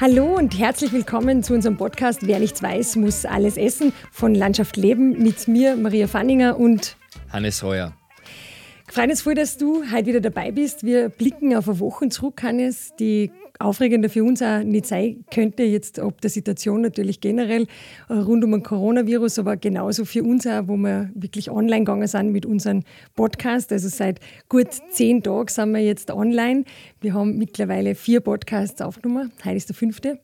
Hallo 0.00 0.34
und 0.36 0.58
herzlich 0.58 0.92
willkommen 0.92 1.42
zu 1.42 1.54
unserem 1.54 1.78
Podcast 1.78 2.26
Wer 2.26 2.40
nichts 2.40 2.62
weiß, 2.62 2.96
muss 2.96 3.24
alles 3.24 3.56
essen 3.56 3.94
von 4.10 4.34
Landschaft 4.34 4.76
Leben 4.76 5.22
mit 5.22 5.48
mir, 5.48 5.76
Maria 5.76 6.06
Fanninger 6.06 6.58
und 6.58 6.96
Hannes 7.30 7.62
Heuer. 7.62 7.94
Freut 8.88 9.08
uns 9.08 9.22
voll, 9.22 9.34
dass 9.34 9.56
du 9.56 9.82
heute 9.90 10.06
wieder 10.06 10.20
dabei 10.20 10.50
bist. 10.50 10.84
Wir 10.84 11.08
blicken 11.08 11.56
auf 11.56 11.68
eine 11.68 11.80
Woche 11.80 12.10
zurück, 12.10 12.42
Hannes, 12.42 12.94
die 12.98 13.30
aufregender 13.64 14.08
für 14.08 14.24
uns 14.24 14.42
auch 14.42 14.62
nicht 14.62 14.86
sein 14.86 15.24
könnte, 15.32 15.62
jetzt 15.62 15.98
ob 15.98 16.20
der 16.20 16.30
Situation 16.30 16.80
natürlich 16.80 17.20
generell 17.20 17.66
rund 18.10 18.44
um 18.44 18.50
den 18.52 18.62
Coronavirus, 18.62 19.38
aber 19.40 19.56
genauso 19.56 20.04
für 20.04 20.22
uns 20.22 20.46
auch, 20.46 20.68
wo 20.68 20.76
wir 20.76 21.10
wirklich 21.14 21.50
online 21.50 21.80
gegangen 21.80 22.06
sind 22.06 22.32
mit 22.32 22.46
unserem 22.46 22.82
Podcast. 23.14 23.72
Also 23.72 23.88
seit 23.88 24.20
gut 24.48 24.68
zehn 24.90 25.22
Tagen 25.22 25.48
sind 25.48 25.72
wir 25.72 25.80
jetzt 25.80 26.10
online. 26.10 26.64
Wir 27.00 27.14
haben 27.14 27.38
mittlerweile 27.38 27.94
vier 27.94 28.20
Podcasts 28.20 28.80
aufgenommen. 28.80 29.32
Heute 29.44 29.56
ist 29.56 29.68
der 29.68 29.76
fünfte. 29.76 30.18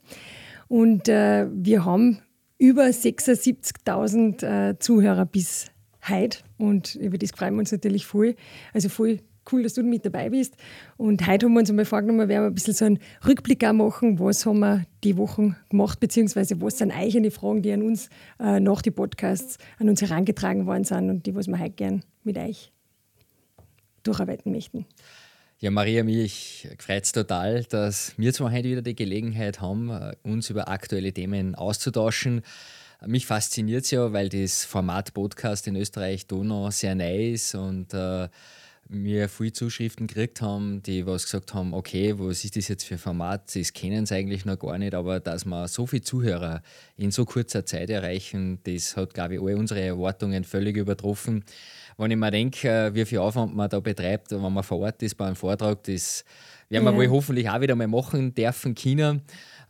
Und 0.68 1.08
äh, 1.08 1.46
wir 1.50 1.84
haben 1.84 2.18
über 2.58 2.84
76.000 2.84 4.42
äh, 4.70 4.78
Zuhörer 4.78 5.24
bis 5.24 5.66
heute. 6.08 6.38
Und 6.58 6.94
über 6.96 7.18
das 7.18 7.30
freuen 7.30 7.54
wir 7.54 7.60
uns 7.60 7.72
natürlich 7.72 8.06
voll. 8.06 8.34
Also 8.72 8.88
voll 8.88 9.20
cool, 9.52 9.62
dass 9.62 9.74
du 9.74 9.82
mit 9.82 10.04
dabei 10.04 10.30
bist. 10.30 10.56
Und 10.96 11.26
heute 11.26 11.46
haben 11.46 11.52
wir 11.54 11.60
uns 11.60 11.70
einmal 11.70 11.84
vorgenommen, 11.84 12.20
wir 12.20 12.28
werden 12.28 12.46
ein 12.46 12.54
bisschen 12.54 12.74
so 12.74 12.84
einen 12.84 12.98
Rückblick 13.26 13.64
auch 13.64 13.72
machen, 13.72 14.18
was 14.18 14.46
haben 14.46 14.60
wir 14.60 14.84
die 15.04 15.16
Wochen 15.16 15.56
gemacht, 15.68 16.00
beziehungsweise 16.00 16.60
was 16.60 16.78
sind 16.78 16.90
eigene 16.90 17.30
Fragen, 17.30 17.62
die 17.62 17.72
an 17.72 17.82
uns 17.82 18.08
äh, 18.38 18.60
nach 18.60 18.82
den 18.82 18.94
Podcasts 18.94 19.58
an 19.78 19.88
uns 19.88 20.02
herangetragen 20.02 20.66
worden 20.66 20.84
sind 20.84 21.10
und 21.10 21.26
die, 21.26 21.34
was 21.34 21.46
wir 21.46 21.58
heute 21.58 21.70
gern 21.70 22.02
mit 22.24 22.38
euch 22.38 22.72
durcharbeiten 24.02 24.52
möchten. 24.52 24.86
Ja, 25.60 25.72
Maria, 25.72 26.04
mich 26.04 26.68
freut 26.78 27.04
es 27.04 27.10
total, 27.10 27.64
dass 27.64 28.14
wir 28.16 28.32
zwar 28.32 28.52
heute 28.52 28.68
wieder 28.68 28.82
die 28.82 28.94
Gelegenheit 28.94 29.60
haben, 29.60 29.90
äh, 29.90 30.14
uns 30.22 30.50
über 30.50 30.68
aktuelle 30.68 31.12
Themen 31.12 31.56
auszutauschen. 31.56 32.42
Mich 33.06 33.26
fasziniert 33.26 33.84
es 33.84 33.90
ja, 33.90 34.12
weil 34.12 34.28
das 34.28 34.64
Format 34.64 35.14
Podcast 35.14 35.66
in 35.66 35.76
Österreich 35.76 36.26
Donau 36.26 36.70
sehr 36.70 36.94
neu 36.94 37.32
ist 37.32 37.54
und 37.54 37.94
äh, 37.94 38.28
wir 38.88 39.28
viele 39.28 39.52
Zuschriften 39.52 40.06
gekriegt 40.06 40.40
haben, 40.40 40.82
die 40.82 41.06
was 41.06 41.24
gesagt 41.24 41.52
haben, 41.52 41.74
okay, 41.74 42.14
was 42.18 42.44
ist 42.44 42.56
das 42.56 42.68
jetzt 42.68 42.84
für 42.84 42.94
ein 42.94 42.98
Format? 42.98 43.54
Das 43.54 43.72
kennen 43.72 44.06
sie 44.06 44.14
eigentlich 44.14 44.44
noch 44.44 44.58
gar 44.58 44.78
nicht, 44.78 44.94
aber 44.94 45.20
dass 45.20 45.44
wir 45.44 45.68
so 45.68 45.86
viele 45.86 46.02
Zuhörer 46.02 46.62
in 46.96 47.10
so 47.10 47.24
kurzer 47.24 47.66
Zeit 47.66 47.90
erreichen, 47.90 48.60
das 48.64 48.96
hat, 48.96 49.12
glaube 49.12 49.34
ich, 49.34 49.40
alle 49.40 49.56
unsere 49.56 49.80
Erwartungen 49.80 50.44
völlig 50.44 50.76
übertroffen. 50.76 51.44
Wenn 51.98 52.10
ich 52.10 52.16
mir 52.16 52.30
denke, 52.30 52.68
äh, 52.68 52.94
wie 52.94 53.04
viel 53.04 53.18
Aufwand 53.18 53.54
man 53.54 53.68
da 53.68 53.80
betreibt, 53.80 54.30
wenn 54.30 54.40
man 54.52 54.62
vor 54.62 54.78
Ort 54.78 55.02
ist 55.02 55.16
bei 55.16 55.26
einem 55.26 55.36
Vortrag, 55.36 55.82
das 55.84 56.24
werden 56.68 56.84
wir 56.84 56.92
ja. 56.92 56.96
wohl 56.96 57.08
hoffentlich 57.10 57.48
auch 57.48 57.60
wieder 57.60 57.74
mal 57.74 57.88
machen 57.88 58.34
dürfen, 58.34 58.74
China. 58.74 59.20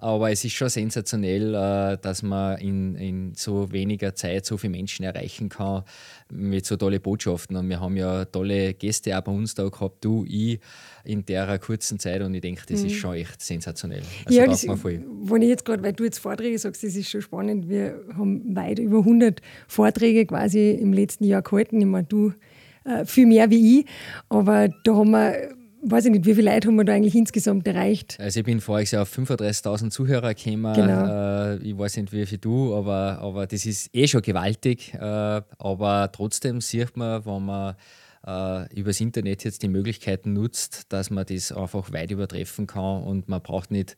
Aber 0.01 0.31
es 0.31 0.45
ist 0.45 0.53
schon 0.53 0.69
sensationell, 0.69 1.55
äh, 1.55 1.99
dass 2.01 2.23
man 2.23 2.59
in, 2.59 2.95
in 2.95 3.33
so 3.35 3.73
weniger 3.73 4.15
Zeit 4.15 4.47
so 4.47 4.57
viele 4.57 4.71
Menschen 4.71 5.05
erreichen 5.05 5.49
kann 5.49 5.83
mit 6.31 6.67
so 6.67 6.77
tolle 6.77 7.01
Botschaften. 7.01 7.57
Und 7.57 7.69
wir 7.69 7.81
haben 7.81 7.97
ja 7.97 8.25
tolle 8.25 8.75
Gäste 8.75 9.19
auch 9.19 9.23
bei 9.23 9.33
uns 9.33 9.57
da 9.57 9.69
gehabt, 9.69 10.05
du, 10.05 10.25
ich, 10.29 10.61
in 11.05 11.27
der 11.27 11.59
kurzen 11.59 11.99
Zeit. 11.99 12.23
Und 12.23 12.33
ich 12.33 12.43
denke, 12.43 12.63
das 12.69 12.83
mhm. 12.83 12.87
ist 12.87 12.95
schon 12.95 13.15
echt 13.15 13.43
sensationell. 13.43 14.03
Also 14.25 14.39
ja, 14.39 14.47
das, 14.47 14.67
wenn 14.69 15.43
ich 15.43 15.49
jetzt 15.49 15.65
gerade, 15.65 15.83
weil 15.83 15.93
du 15.93 16.05
jetzt 16.05 16.19
Vorträge 16.19 16.59
sagst, 16.59 16.85
das 16.85 16.95
ist 16.95 17.11
schon 17.11 17.23
spannend. 17.23 17.69
Wir 17.69 18.01
haben 18.17 18.55
weit 18.55 18.79
über 18.79 18.99
100 18.99 19.41
Vorträge 19.67 20.27
quasi 20.27 20.71
im 20.71 20.93
letzten 20.93 21.25
Jahr 21.25 21.43
gehalten. 21.43 21.81
Ich 21.81 21.87
meine, 21.87 22.07
du 22.07 22.33
äh, 22.85 23.05
viel 23.05 23.27
mehr 23.27 23.51
wie 23.51 23.81
ich. 23.81 23.87
Aber 24.29 24.69
da 24.85 24.95
haben 24.95 25.11
wir 25.11 25.58
weiß 25.91 26.07
ich 26.07 26.11
nicht, 26.13 26.27
wie 26.27 26.35
viele 26.35 26.53
Leute 26.53 26.69
haben 26.69 26.77
wir 26.77 26.85
da 26.85 26.93
eigentlich 26.93 27.15
insgesamt 27.15 27.67
erreicht? 27.67 28.19
Also 28.21 28.41
ich 28.41 28.47
bin 28.47 28.61
voriges 28.61 28.93
Jahr 28.93 29.03
auf 29.03 29.17
35.000 29.17 29.91
Zuhörer 29.91 30.35
gekommen. 30.35 30.75
Genau. 30.75 31.07
Äh, 31.07 31.57
ich 31.59 31.77
weiß 31.77 31.97
nicht, 31.97 32.13
wie 32.13 32.27
viel 32.27 32.39
du, 32.39 32.75
aber, 32.75 33.19
aber 33.21 33.47
das 33.47 33.67
ist 33.67 33.95
eh 33.95 34.07
schon 34.07 34.23
gewaltig. 34.23 34.95
Äh, 34.95 34.99
aber 35.01 36.11
trotzdem 36.13 36.61
sieht 36.61 36.97
man, 36.97 37.25
wenn 37.25 37.45
man 37.45 37.75
äh, 38.27 38.75
übers 38.75 39.01
Internet 39.01 39.45
jetzt 39.45 39.63
die 39.63 39.69
Möglichkeiten 39.69 40.33
nutzt, 40.33 40.93
dass 40.93 41.11
man 41.11 41.27
das 41.27 41.53
einfach 41.53 41.93
weit 41.93 42.11
übertreffen 42.11 42.67
kann 42.67 43.03
und 43.03 43.29
man 43.29 43.41
braucht 43.43 43.71
nicht 43.71 43.97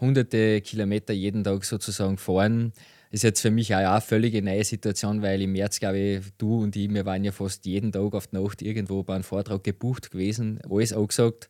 hunderte 0.00 0.60
Kilometer 0.60 1.12
jeden 1.12 1.44
Tag 1.44 1.64
sozusagen 1.64 2.18
fahren 2.18 2.72
ist 3.10 3.24
jetzt 3.24 3.40
für 3.40 3.50
mich 3.50 3.74
auch 3.74 3.78
eine 3.78 4.00
völlige 4.00 4.42
neue 4.42 4.64
Situation, 4.64 5.22
weil 5.22 5.40
im 5.42 5.52
März, 5.52 5.78
glaube 5.80 5.98
ich, 5.98 6.20
du 6.38 6.62
und 6.62 6.76
ich, 6.76 6.92
wir 6.92 7.06
waren 7.06 7.24
ja 7.24 7.32
fast 7.32 7.66
jeden 7.66 7.92
Tag 7.92 8.14
auf 8.14 8.26
die 8.26 8.36
Nacht 8.36 8.62
irgendwo 8.62 9.02
bei 9.02 9.14
einem 9.14 9.24
Vortrag 9.24 9.62
gebucht 9.64 10.10
gewesen, 10.10 10.60
alles 10.68 10.92
auch 10.92 11.06
gesagt. 11.06 11.48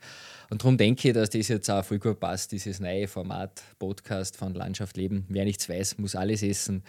Und 0.50 0.62
darum 0.62 0.76
denke 0.76 1.08
ich, 1.08 1.14
dass 1.14 1.30
das 1.30 1.48
jetzt 1.48 1.70
auch 1.70 1.84
voll 1.84 1.98
gut 1.98 2.20
passt, 2.20 2.52
dieses 2.52 2.78
neue 2.78 3.08
Format 3.08 3.62
Podcast 3.78 4.36
von 4.36 4.54
Landschaft 4.54 4.96
Leben. 4.96 5.24
Wer 5.28 5.44
nichts 5.44 5.68
weiß, 5.68 5.98
muss 5.98 6.14
alles 6.14 6.42
essen. 6.42 6.84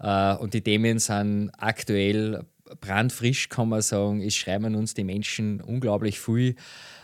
Äh, 0.00 0.34
und 0.36 0.54
die 0.54 0.62
Themen 0.62 0.98
sind 0.98 1.50
aktuell 1.58 2.44
brandfrisch, 2.80 3.48
kann 3.48 3.68
man 3.68 3.82
sagen. 3.82 4.20
Es 4.20 4.34
schreiben 4.34 4.74
uns 4.74 4.94
die 4.94 5.04
Menschen 5.04 5.60
unglaublich 5.60 6.20
viel. 6.20 6.56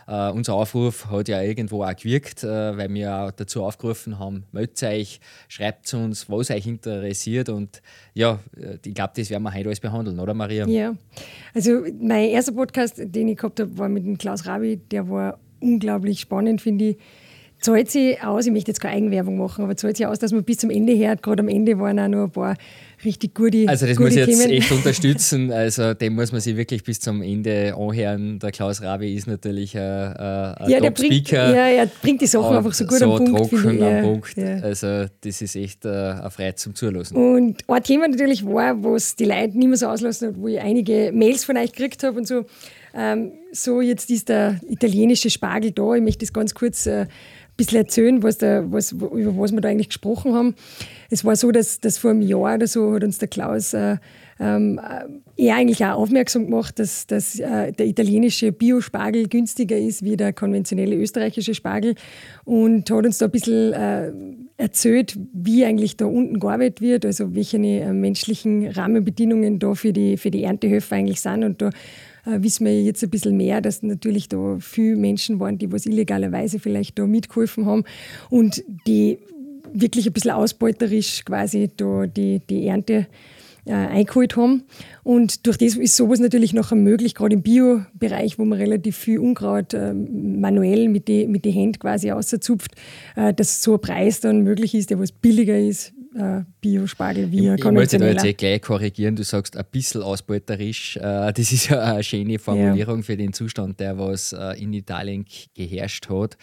Uh, 0.05 0.33
unser 0.33 0.55
Aufruf 0.55 1.09
hat 1.09 1.29
ja 1.29 1.41
irgendwo 1.41 1.81
auch 1.81 1.95
gewirkt, 1.95 2.43
uh, 2.43 2.47
weil 2.47 2.93
wir 2.93 3.15
auch 3.15 3.31
dazu 3.31 3.63
aufgerufen 3.63 4.19
haben, 4.19 4.43
meldet 4.51 4.83
euch, 4.83 5.21
schreibt 5.47 5.93
uns, 5.93 6.29
was 6.29 6.51
euch 6.51 6.67
interessiert 6.67 7.47
und 7.47 7.81
ja, 8.13 8.39
äh, 8.57 8.77
ich 8.83 8.93
glaube, 8.93 9.13
das 9.15 9.29
werden 9.29 9.43
wir 9.43 9.53
heute 9.53 9.67
alles 9.67 9.79
behandeln, 9.79 10.19
oder 10.19 10.33
Maria? 10.33 10.67
Ja, 10.67 10.93
also 11.53 11.85
mein 12.01 12.27
erster 12.31 12.51
Podcast, 12.51 12.95
den 12.97 13.29
ich 13.29 13.37
gehabt 13.37 13.61
habe, 13.61 13.77
war 13.77 13.87
mit 13.87 14.03
dem 14.03 14.17
Klaus 14.17 14.45
Rabi, 14.45 14.75
der 14.75 15.07
war 15.07 15.39
unglaublich 15.61 16.19
spannend, 16.19 16.61
finde 16.61 16.89
ich 16.89 16.97
zahlt 17.63 17.89
sich 17.89 18.21
aus, 18.21 18.45
ich 18.45 18.51
möchte 18.51 18.71
jetzt 18.71 18.79
keine 18.79 18.95
Eigenwerbung 18.95 19.37
machen, 19.37 19.63
aber 19.63 19.75
zahlt 19.77 19.97
sich 19.97 20.05
aus, 20.05 20.19
dass 20.19 20.31
man 20.31 20.43
bis 20.43 20.57
zum 20.57 20.69
Ende 20.69 20.97
hört. 20.97 21.23
Gerade 21.23 21.41
am 21.41 21.47
Ende 21.47 21.79
waren 21.79 21.97
auch 21.97 22.07
noch 22.07 22.23
ein 22.25 22.31
paar 22.31 22.57
richtig 23.05 23.33
gute 23.33 23.67
Also 23.67 23.85
das 23.85 23.95
gute 23.95 24.09
muss 24.09 24.17
ich 24.17 24.27
jetzt 24.27 24.39
Themen. 24.39 24.51
echt 24.51 24.71
unterstützen. 24.73 25.51
Also 25.51 25.93
dem 25.93 26.13
muss 26.15 26.31
man 26.31 26.41
sich 26.41 26.57
wirklich 26.57 26.83
bis 26.83 26.99
zum 26.99 27.21
Ende 27.21 27.73
anhören. 27.75 28.39
Der 28.39 28.51
Klaus 28.51 28.81
Rabi 28.81 29.13
ist 29.15 29.27
natürlich 29.27 29.77
ein, 29.77 29.81
ein 29.81 30.69
ja, 30.69 30.79
Top-Speaker. 30.81 31.55
Ja, 31.55 31.67
er 31.67 31.85
bringt 31.87 32.21
die 32.21 32.27
Sachen 32.27 32.55
einfach 32.55 32.73
so 32.73 32.85
gut 32.85 32.99
so 32.99 33.11
am 33.13 33.17
Punkt. 33.17 33.51
Trocken 33.51 33.81
am 33.81 34.03
Punkt. 34.03 34.37
Ja. 34.37 34.55
Also 34.57 35.05
das 35.21 35.41
ist 35.41 35.55
echt 35.55 35.85
äh, 35.85 35.89
eine 35.89 36.31
Freude 36.31 36.55
zum 36.55 36.75
Zulassen. 36.75 37.15
Und 37.15 37.63
ein 37.67 37.83
Thema 37.83 38.07
natürlich 38.07 38.45
war, 38.45 38.83
was 38.83 39.15
die 39.15 39.25
Leute 39.25 39.57
nicht 39.57 39.67
mehr 39.67 39.77
so 39.77 39.87
auslassen 39.87 40.29
hat, 40.29 40.35
wo 40.37 40.49
ich 40.49 40.59
einige 40.59 41.11
Mails 41.13 41.45
von 41.45 41.57
euch 41.57 41.71
gekriegt 41.71 42.03
habe 42.03 42.17
und 42.17 42.27
so. 42.27 42.45
Ähm, 42.95 43.31
so, 43.51 43.81
jetzt 43.81 44.11
ist 44.11 44.29
der 44.29 44.59
italienische 44.69 45.29
Spargel 45.29 45.71
da. 45.71 45.95
Ich 45.95 46.03
möchte 46.03 46.25
das 46.25 46.33
ganz 46.33 46.53
kurz 46.53 46.85
äh, 46.85 47.07
bisschen 47.57 47.79
erzählen, 47.79 48.23
was 48.23 48.37
da, 48.37 48.63
was, 48.71 48.91
über 48.91 49.37
was 49.37 49.51
wir 49.51 49.61
da 49.61 49.69
eigentlich 49.69 49.89
gesprochen 49.89 50.33
haben. 50.33 50.55
Es 51.09 51.23
war 51.23 51.35
so, 51.35 51.51
dass, 51.51 51.79
dass 51.79 51.97
vor 51.97 52.11
einem 52.11 52.21
Jahr 52.21 52.55
oder 52.55 52.67
so 52.67 52.93
hat 52.93 53.03
uns 53.03 53.17
der 53.19 53.27
Klaus 53.27 53.73
äh, 53.73 53.97
ähm, 54.39 54.79
er 55.37 55.55
eigentlich 55.55 55.85
auch 55.85 55.97
aufmerksam 55.97 56.45
gemacht, 56.45 56.79
dass, 56.79 57.07
dass 57.07 57.39
äh, 57.39 57.71
der 57.71 57.85
italienische 57.85 58.51
Biospargel 58.51 59.27
günstiger 59.27 59.77
ist 59.77 60.03
wie 60.03 60.17
der 60.17 60.33
konventionelle 60.33 60.95
österreichische 60.95 61.53
Spargel 61.53 61.95
und 62.43 62.89
hat 62.89 63.05
uns 63.05 63.19
da 63.19 63.25
ein 63.25 63.31
bisschen 63.31 63.73
äh, 63.73 64.11
erzählt, 64.57 65.17
wie 65.33 65.65
eigentlich 65.65 65.97
da 65.97 66.05
unten 66.05 66.39
gearbeitet 66.39 66.81
wird, 66.81 67.05
also 67.05 67.35
welche 67.35 67.57
äh, 67.57 67.93
menschlichen 67.93 68.67
Rahmenbedingungen 68.67 69.59
da 69.59 69.75
für 69.75 69.93
die, 69.93 70.17
für 70.17 70.31
die 70.31 70.43
Erntehöfe 70.43 70.95
eigentlich 70.95 71.21
sind 71.21 71.43
und 71.43 71.61
da 71.61 71.69
äh, 71.69 71.71
wissen 72.25 72.65
wir 72.65 72.81
jetzt 72.81 73.03
ein 73.03 73.09
bisschen 73.09 73.37
mehr, 73.37 73.61
dass 73.61 73.83
natürlich 73.83 74.29
da 74.29 74.57
viele 74.59 74.95
Menschen 74.95 75.39
waren, 75.39 75.57
die 75.57 75.71
was 75.71 75.85
illegalerweise 75.85 76.59
vielleicht 76.59 76.97
da 76.97 77.05
mitgeholfen 77.05 77.65
haben 77.65 77.83
und 78.29 78.63
die 78.87 79.19
wirklich 79.73 80.07
ein 80.07 80.13
bisschen 80.13 80.31
ausbeuterisch 80.31 81.25
quasi 81.25 81.69
da 81.75 82.05
die, 82.05 82.39
die 82.47 82.67
Ernte 82.67 83.07
äh, 83.65 83.73
eingeholt 83.73 84.35
haben. 84.35 84.63
Und 85.03 85.45
durch 85.47 85.57
das 85.57 85.75
ist 85.75 85.95
sowas 85.95 86.19
natürlich 86.19 86.53
nachher 86.53 86.75
möglich, 86.75 87.15
gerade 87.15 87.35
im 87.35 87.41
Bio-Bereich, 87.41 88.37
wo 88.37 88.45
man 88.45 88.59
relativ 88.59 88.97
viel 88.97 89.19
Unkraut 89.19 89.73
äh, 89.73 89.93
manuell 89.93 90.89
mit 90.89 91.07
den 91.07 91.31
mit 91.31 91.45
die 91.45 91.51
Händen 91.51 91.79
quasi 91.79 92.11
auszupft, 92.11 92.71
äh, 93.15 93.33
dass 93.33 93.63
so 93.63 93.75
ein 93.75 93.81
Preis 93.81 94.19
dann 94.19 94.41
möglich 94.41 94.75
ist, 94.75 94.89
der 94.89 94.99
was 94.99 95.11
billiger 95.11 95.57
ist 95.57 95.89
äh, 95.89 96.02
Bio-Spargel 96.61 97.31
wie 97.31 97.49
ein 97.49 97.57
Ich 97.57 97.65
wollte 97.65 97.97
da 97.97 98.07
jetzt 98.07 98.23
eh 98.23 98.33
gleich 98.33 98.61
korrigieren, 98.61 99.15
du 99.15 99.23
sagst 99.23 99.57
ein 99.57 99.65
bisschen 99.71 100.03
ausbeuterisch. 100.03 100.97
Äh, 100.97 101.33
das 101.33 101.51
ist 101.51 101.69
ja 101.69 101.81
eine 101.81 102.03
schöne 102.03 102.39
Formulierung 102.39 102.97
ja. 102.97 103.03
für 103.03 103.17
den 103.17 103.33
Zustand, 103.33 103.79
der 103.79 103.97
was 103.97 104.33
äh, 104.33 104.61
in 104.61 104.73
Italien 104.73 105.25
geherrscht 105.55 106.09
hat. 106.09 106.37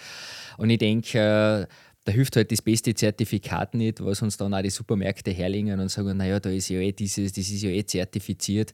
Und 0.58 0.70
ich 0.70 0.78
denke, 0.78 1.69
da 2.05 2.12
hilft 2.12 2.37
halt 2.37 2.50
das 2.50 2.62
beste 2.62 2.94
Zertifikat 2.94 3.75
nicht, 3.75 4.02
was 4.02 4.23
uns 4.23 4.37
dann 4.37 4.55
auch 4.55 4.62
die 4.62 4.70
Supermärkte 4.70 5.31
herlegen 5.31 5.79
und 5.79 5.91
sagen, 5.91 6.17
naja, 6.17 6.41
da 6.41 6.49
ist 6.49 6.70
ja 6.70 6.81
eh 6.81 6.93
dieses, 6.93 7.32
das 7.32 7.50
ist 7.50 7.62
ja 7.62 7.70
eh 7.70 7.85
zertifiziert. 7.85 8.73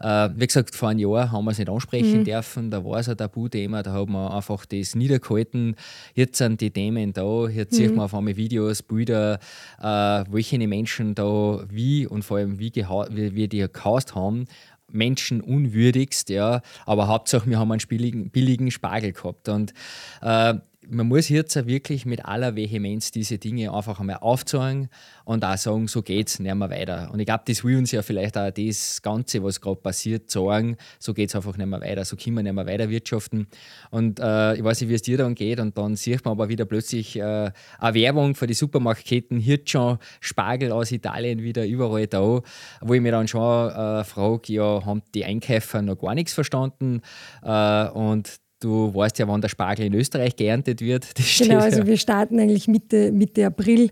Äh, 0.00 0.30
wie 0.34 0.46
gesagt, 0.46 0.74
vor 0.74 0.88
einem 0.88 1.00
Jahr 1.00 1.30
haben 1.30 1.44
wir 1.44 1.52
es 1.52 1.58
nicht 1.58 1.70
ansprechen 1.70 2.20
mhm. 2.20 2.24
dürfen, 2.24 2.70
da 2.70 2.84
war 2.84 2.98
es 2.98 3.08
ein 3.08 3.16
Tabuthema, 3.16 3.82
da 3.82 3.92
haben 3.92 4.12
wir 4.12 4.34
einfach 4.34 4.66
das 4.66 4.96
niedergehalten. 4.96 5.76
Jetzt 6.14 6.38
sind 6.38 6.60
die 6.60 6.70
Themen 6.70 7.12
da, 7.12 7.46
jetzt 7.48 7.74
mhm. 7.74 7.76
sieht 7.76 7.94
man 7.94 8.06
auf 8.06 8.14
einmal 8.14 8.36
Videos, 8.36 8.82
Bilder, 8.82 9.38
äh, 9.80 9.84
welche 9.84 10.58
Menschen 10.66 11.14
da 11.14 11.64
wie 11.68 12.06
und 12.06 12.24
vor 12.24 12.38
allem 12.38 12.58
wie, 12.58 12.72
wie, 12.74 13.34
wie 13.34 13.48
die 13.48 13.66
gehasst 13.72 14.14
haben 14.14 14.46
menschenunwürdigst, 14.94 16.30
ja, 16.30 16.62
aber 16.86 17.08
Hauptsache 17.08 17.48
wir 17.50 17.58
haben 17.58 17.72
einen 17.72 17.82
billigen, 17.88 18.30
billigen 18.30 18.70
Spargel 18.70 19.12
gehabt 19.12 19.48
und 19.48 19.74
äh, 20.22 20.54
man 20.88 21.08
muss 21.08 21.28
jetzt 21.28 21.54
wirklich 21.66 22.06
mit 22.06 22.24
aller 22.24 22.56
Vehemenz 22.56 23.10
diese 23.10 23.38
Dinge 23.38 23.72
einfach 23.72 24.00
einmal 24.00 24.18
aufzeigen 24.20 24.88
und 25.24 25.44
auch 25.44 25.56
sagen, 25.56 25.88
so 25.88 26.02
geht's, 26.02 26.38
nehmen 26.38 26.58
wir 26.58 26.70
weiter. 26.70 27.10
Und 27.12 27.20
ich 27.20 27.26
glaube, 27.26 27.44
das 27.46 27.64
will 27.64 27.78
uns 27.78 27.92
ja 27.92 28.02
vielleicht 28.02 28.36
auch 28.36 28.50
das 28.50 29.02
Ganze, 29.02 29.42
was 29.42 29.60
gerade 29.60 29.80
passiert, 29.80 30.30
sagen, 30.30 30.76
so 30.98 31.14
geht 31.14 31.30
es 31.30 31.36
einfach 31.36 31.56
nicht 31.56 31.66
mehr 31.66 31.80
weiter, 31.80 32.04
so 32.04 32.16
können 32.16 32.36
wir 32.36 32.42
nicht 32.42 32.52
mehr 32.52 32.66
weiter 32.66 32.90
wirtschaften. 32.90 33.46
Und 33.90 34.20
äh, 34.20 34.54
ich 34.54 34.64
weiß 34.64 34.80
nicht, 34.80 34.90
wie 34.90 34.94
es 34.94 35.02
dir 35.02 35.18
dann 35.18 35.34
geht 35.34 35.60
und 35.60 35.76
dann 35.78 35.96
sieht 35.96 36.24
man 36.24 36.32
aber 36.32 36.48
wieder 36.48 36.64
plötzlich 36.64 37.16
äh, 37.16 37.50
eine 37.78 37.94
Werbung 37.94 38.34
für 38.34 38.46
die 38.46 38.54
Supermarktketten, 38.54 39.38
hier 39.38 39.60
schon 39.64 39.98
Spargel 40.20 40.72
aus 40.72 40.92
Italien 40.92 41.42
wieder 41.42 41.66
überall 41.66 42.06
da, 42.06 42.42
wo 42.80 42.94
ich 42.94 43.00
mir 43.00 43.12
dann 43.12 43.28
schon 43.28 43.70
äh, 43.70 44.04
frage, 44.04 44.52
ja, 44.52 44.84
haben 44.84 45.02
die 45.14 45.24
Einkäufer 45.24 45.82
noch 45.82 45.96
gar 45.96 46.14
nichts 46.14 46.34
verstanden? 46.34 47.00
Äh, 47.42 47.88
und 47.88 48.43
Du 48.64 48.94
weißt 48.94 49.18
ja, 49.18 49.28
wann 49.28 49.42
der 49.42 49.50
Spargel 49.50 49.84
in 49.84 49.92
Österreich 49.92 50.36
geerntet 50.36 50.80
wird. 50.80 51.06
genau, 51.38 51.58
also 51.58 51.80
ja. 51.80 51.86
wir 51.86 51.98
starten 51.98 52.40
eigentlich 52.40 52.66
Mitte, 52.66 53.12
Mitte 53.12 53.44
April, 53.44 53.90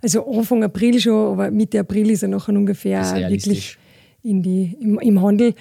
also 0.00 0.24
Anfang 0.30 0.62
April 0.62 1.00
schon, 1.00 1.32
aber 1.32 1.50
Mitte 1.50 1.80
April 1.80 2.08
ist 2.08 2.22
er 2.22 2.28
nachher 2.28 2.54
ungefähr 2.54 3.02
wirklich 3.28 3.76
in 4.22 4.40
die, 4.40 4.76
im, 4.80 5.00
im, 5.00 5.20
Handel. 5.20 5.54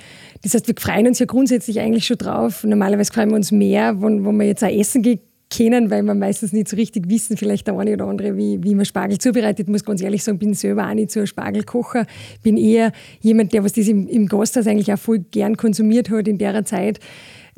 Das 0.44 0.54
heißt, 0.54 0.68
wir 0.68 0.76
freuen 0.78 1.08
uns 1.08 1.18
ja 1.18 1.26
grundsätzlich 1.26 1.80
eigentlich 1.80 2.06
schon 2.06 2.20
drauf. 2.20 2.64
Normalerweise 2.64 3.12
freuen 3.12 3.30
wir 3.30 3.36
uns 3.36 3.52
mehr, 3.52 4.00
wenn, 4.00 4.24
wenn 4.24 4.38
wir 4.38 4.46
jetzt 4.46 4.64
auch 4.64 4.70
essen 4.70 5.02
gehen 5.02 5.22
können, 5.50 5.90
weil 5.90 6.04
wir 6.04 6.14
meistens 6.14 6.54
nicht 6.54 6.68
so 6.68 6.76
richtig 6.76 7.10
wissen, 7.10 7.38
vielleicht 7.38 7.66
der 7.66 7.78
eine 7.80 7.94
oder 7.94 8.06
andere, 8.06 8.38
wie, 8.38 8.64
wie 8.64 8.76
man 8.76 8.86
Spargel 8.86 9.18
zubereitet. 9.18 9.68
Ich 9.68 9.72
muss 9.72 9.84
ganz 9.84 10.04
ehrlich 10.04 10.24
sagen, 10.24 10.38
bin 10.38 10.54
selber 10.54 10.88
auch 10.88 10.94
nicht 10.94 11.10
so 11.10 11.22
ein 11.22 11.28
Spargelkocher. 11.28 12.06
Bin 12.44 12.58
eher 12.58 12.92
jemand, 13.22 13.54
der 13.54 13.64
was 13.64 13.74
das 13.74 13.88
im, 13.88 14.08
im 14.08 14.28
Gasthaus 14.28 14.68
eigentlich 14.68 14.94
auch 14.94 15.00
voll 15.00 15.18
gern 15.18 15.58
konsumiert 15.58 16.12
hat 16.12 16.28
in 16.28 16.38
der 16.38 16.64
Zeit. 16.64 17.00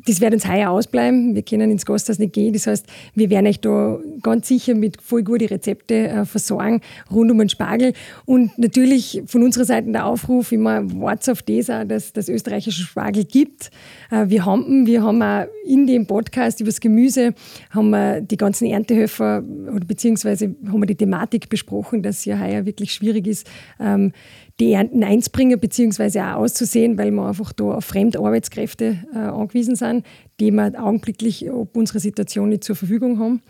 Das 0.06 0.20
wird 0.20 0.34
uns 0.34 0.46
heuer 0.46 0.70
ausbleiben. 0.70 1.34
Wir 1.34 1.42
können 1.42 1.70
ins 1.70 1.86
Gasthaus 1.86 2.18
nicht 2.18 2.34
gehen. 2.34 2.52
Das 2.52 2.66
heißt, 2.66 2.86
wir 3.14 3.30
werden 3.30 3.46
euch 3.46 3.60
da 3.60 3.98
ganz 4.22 4.48
sicher 4.48 4.74
mit 4.74 5.00
voll 5.00 5.22
guten 5.22 5.46
Rezepte 5.46 6.08
äh, 6.08 6.24
versorgen 6.26 6.82
rund 7.10 7.30
um 7.30 7.38
den 7.38 7.48
Spargel. 7.48 7.94
Und 8.26 8.58
natürlich 8.58 9.22
von 9.26 9.42
unserer 9.42 9.64
Seite 9.64 9.90
der 9.90 10.06
Aufruf 10.06 10.52
immer 10.52 10.82
wartet 11.00 11.30
auf 11.30 11.42
das 11.42 11.70
auch, 11.70 11.84
dass 11.84 12.12
das 12.12 12.28
österreichische 12.28 12.82
Spargel 12.82 13.24
gibt. 13.24 13.70
Äh, 14.10 14.28
wir 14.28 14.44
haben, 14.44 14.86
wir 14.86 15.02
haben 15.02 15.22
auch 15.22 15.46
in 15.64 15.86
dem 15.86 16.06
Podcast 16.06 16.60
über 16.60 16.68
das 16.68 16.80
Gemüse 16.80 17.34
haben 17.70 17.90
wir 17.90 18.20
die 18.20 18.36
ganzen 18.36 18.66
Erntehöfer 18.66 19.42
oder 19.74 19.84
beziehungsweise 19.86 20.54
haben 20.66 20.80
wir 20.80 20.86
die 20.86 20.96
Thematik 20.96 21.48
besprochen, 21.48 22.02
dass 22.02 22.24
ja 22.24 22.38
heuer 22.38 22.66
wirklich 22.66 22.92
schwierig 22.92 23.26
ist, 23.26 23.48
ähm, 23.80 24.12
die 24.60 24.72
Ernten 24.72 25.02
einzubringen 25.02 25.58
bzw. 25.58 26.20
auch 26.20 26.36
auszusehen, 26.36 26.96
weil 26.96 27.10
wir 27.10 27.26
einfach 27.26 27.52
da 27.52 27.64
auf 27.64 27.84
Fremdarbeitskräfte 27.86 28.98
äh, 29.12 29.18
angewiesen 29.18 29.74
sind, 29.74 30.06
die 30.38 30.52
wir 30.52 30.72
augenblicklich 30.80 31.50
ob 31.50 31.76
unsere 31.76 31.98
Situation 31.98 32.50
nicht 32.50 32.64
zur 32.64 32.76
Verfügung 32.76 33.18
haben. 33.18 33.42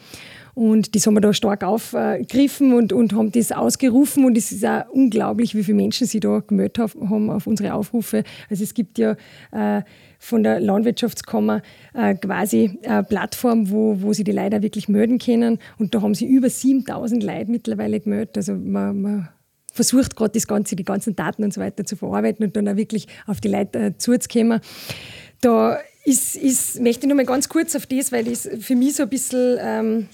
Und 0.54 0.94
das 0.94 1.06
haben 1.06 1.14
wir 1.14 1.20
da 1.20 1.32
stark 1.32 1.64
aufgegriffen 1.64 2.72
und, 2.72 2.92
und 2.92 3.12
haben 3.12 3.32
das 3.32 3.50
ausgerufen. 3.50 4.24
Und 4.24 4.38
es 4.38 4.52
ist 4.52 4.64
auch 4.64 4.88
unglaublich, 4.90 5.54
wie 5.56 5.64
viele 5.64 5.76
Menschen 5.76 6.06
sich 6.06 6.20
da 6.20 6.38
gemeldet 6.38 6.78
haben 6.78 7.30
auf 7.30 7.46
unsere 7.46 7.74
Aufrufe. 7.74 8.22
Also 8.48 8.62
es 8.62 8.72
gibt 8.72 8.98
ja 8.98 9.16
äh, 9.50 9.82
von 10.20 10.44
der 10.44 10.60
Landwirtschaftskammer 10.60 11.60
äh, 11.92 12.14
quasi 12.14 12.78
eine 12.84 13.02
Plattform, 13.02 13.68
wo, 13.70 14.00
wo 14.00 14.12
sie 14.12 14.22
die 14.22 14.32
Leute 14.32 14.62
wirklich 14.62 14.88
melden 14.88 15.18
können. 15.18 15.58
Und 15.78 15.94
da 15.94 16.02
haben 16.02 16.14
sie 16.14 16.26
über 16.26 16.48
7000 16.48 17.22
Leute 17.22 17.50
mittlerweile 17.50 17.98
gemeldet. 17.98 18.36
Also 18.36 18.54
man, 18.54 19.02
man 19.02 19.28
versucht 19.74 20.16
gerade 20.16 20.32
das 20.32 20.46
Ganze, 20.46 20.76
die 20.76 20.84
ganzen 20.84 21.16
Daten 21.16 21.42
und 21.44 21.52
so 21.52 21.60
weiter 21.60 21.84
zu 21.84 21.96
verarbeiten 21.96 22.46
und 22.46 22.56
dann 22.56 22.68
auch 22.68 22.76
wirklich 22.76 23.08
auf 23.26 23.40
die 23.40 23.48
Leute 23.48 23.78
äh, 23.78 23.98
zuzukommen. 23.98 24.60
Da 25.40 25.80
ist, 26.04 26.36
ist, 26.36 26.80
möchte 26.80 27.04
ich 27.04 27.08
noch 27.08 27.16
mal 27.16 27.26
ganz 27.26 27.48
kurz 27.48 27.74
auf 27.74 27.86
das, 27.86 28.12
weil 28.12 28.24
das 28.24 28.48
für 28.60 28.76
mich 28.76 28.94
so 28.94 29.02
ein 29.02 29.08
bisschen 29.08 29.58
ähm, 29.60 30.08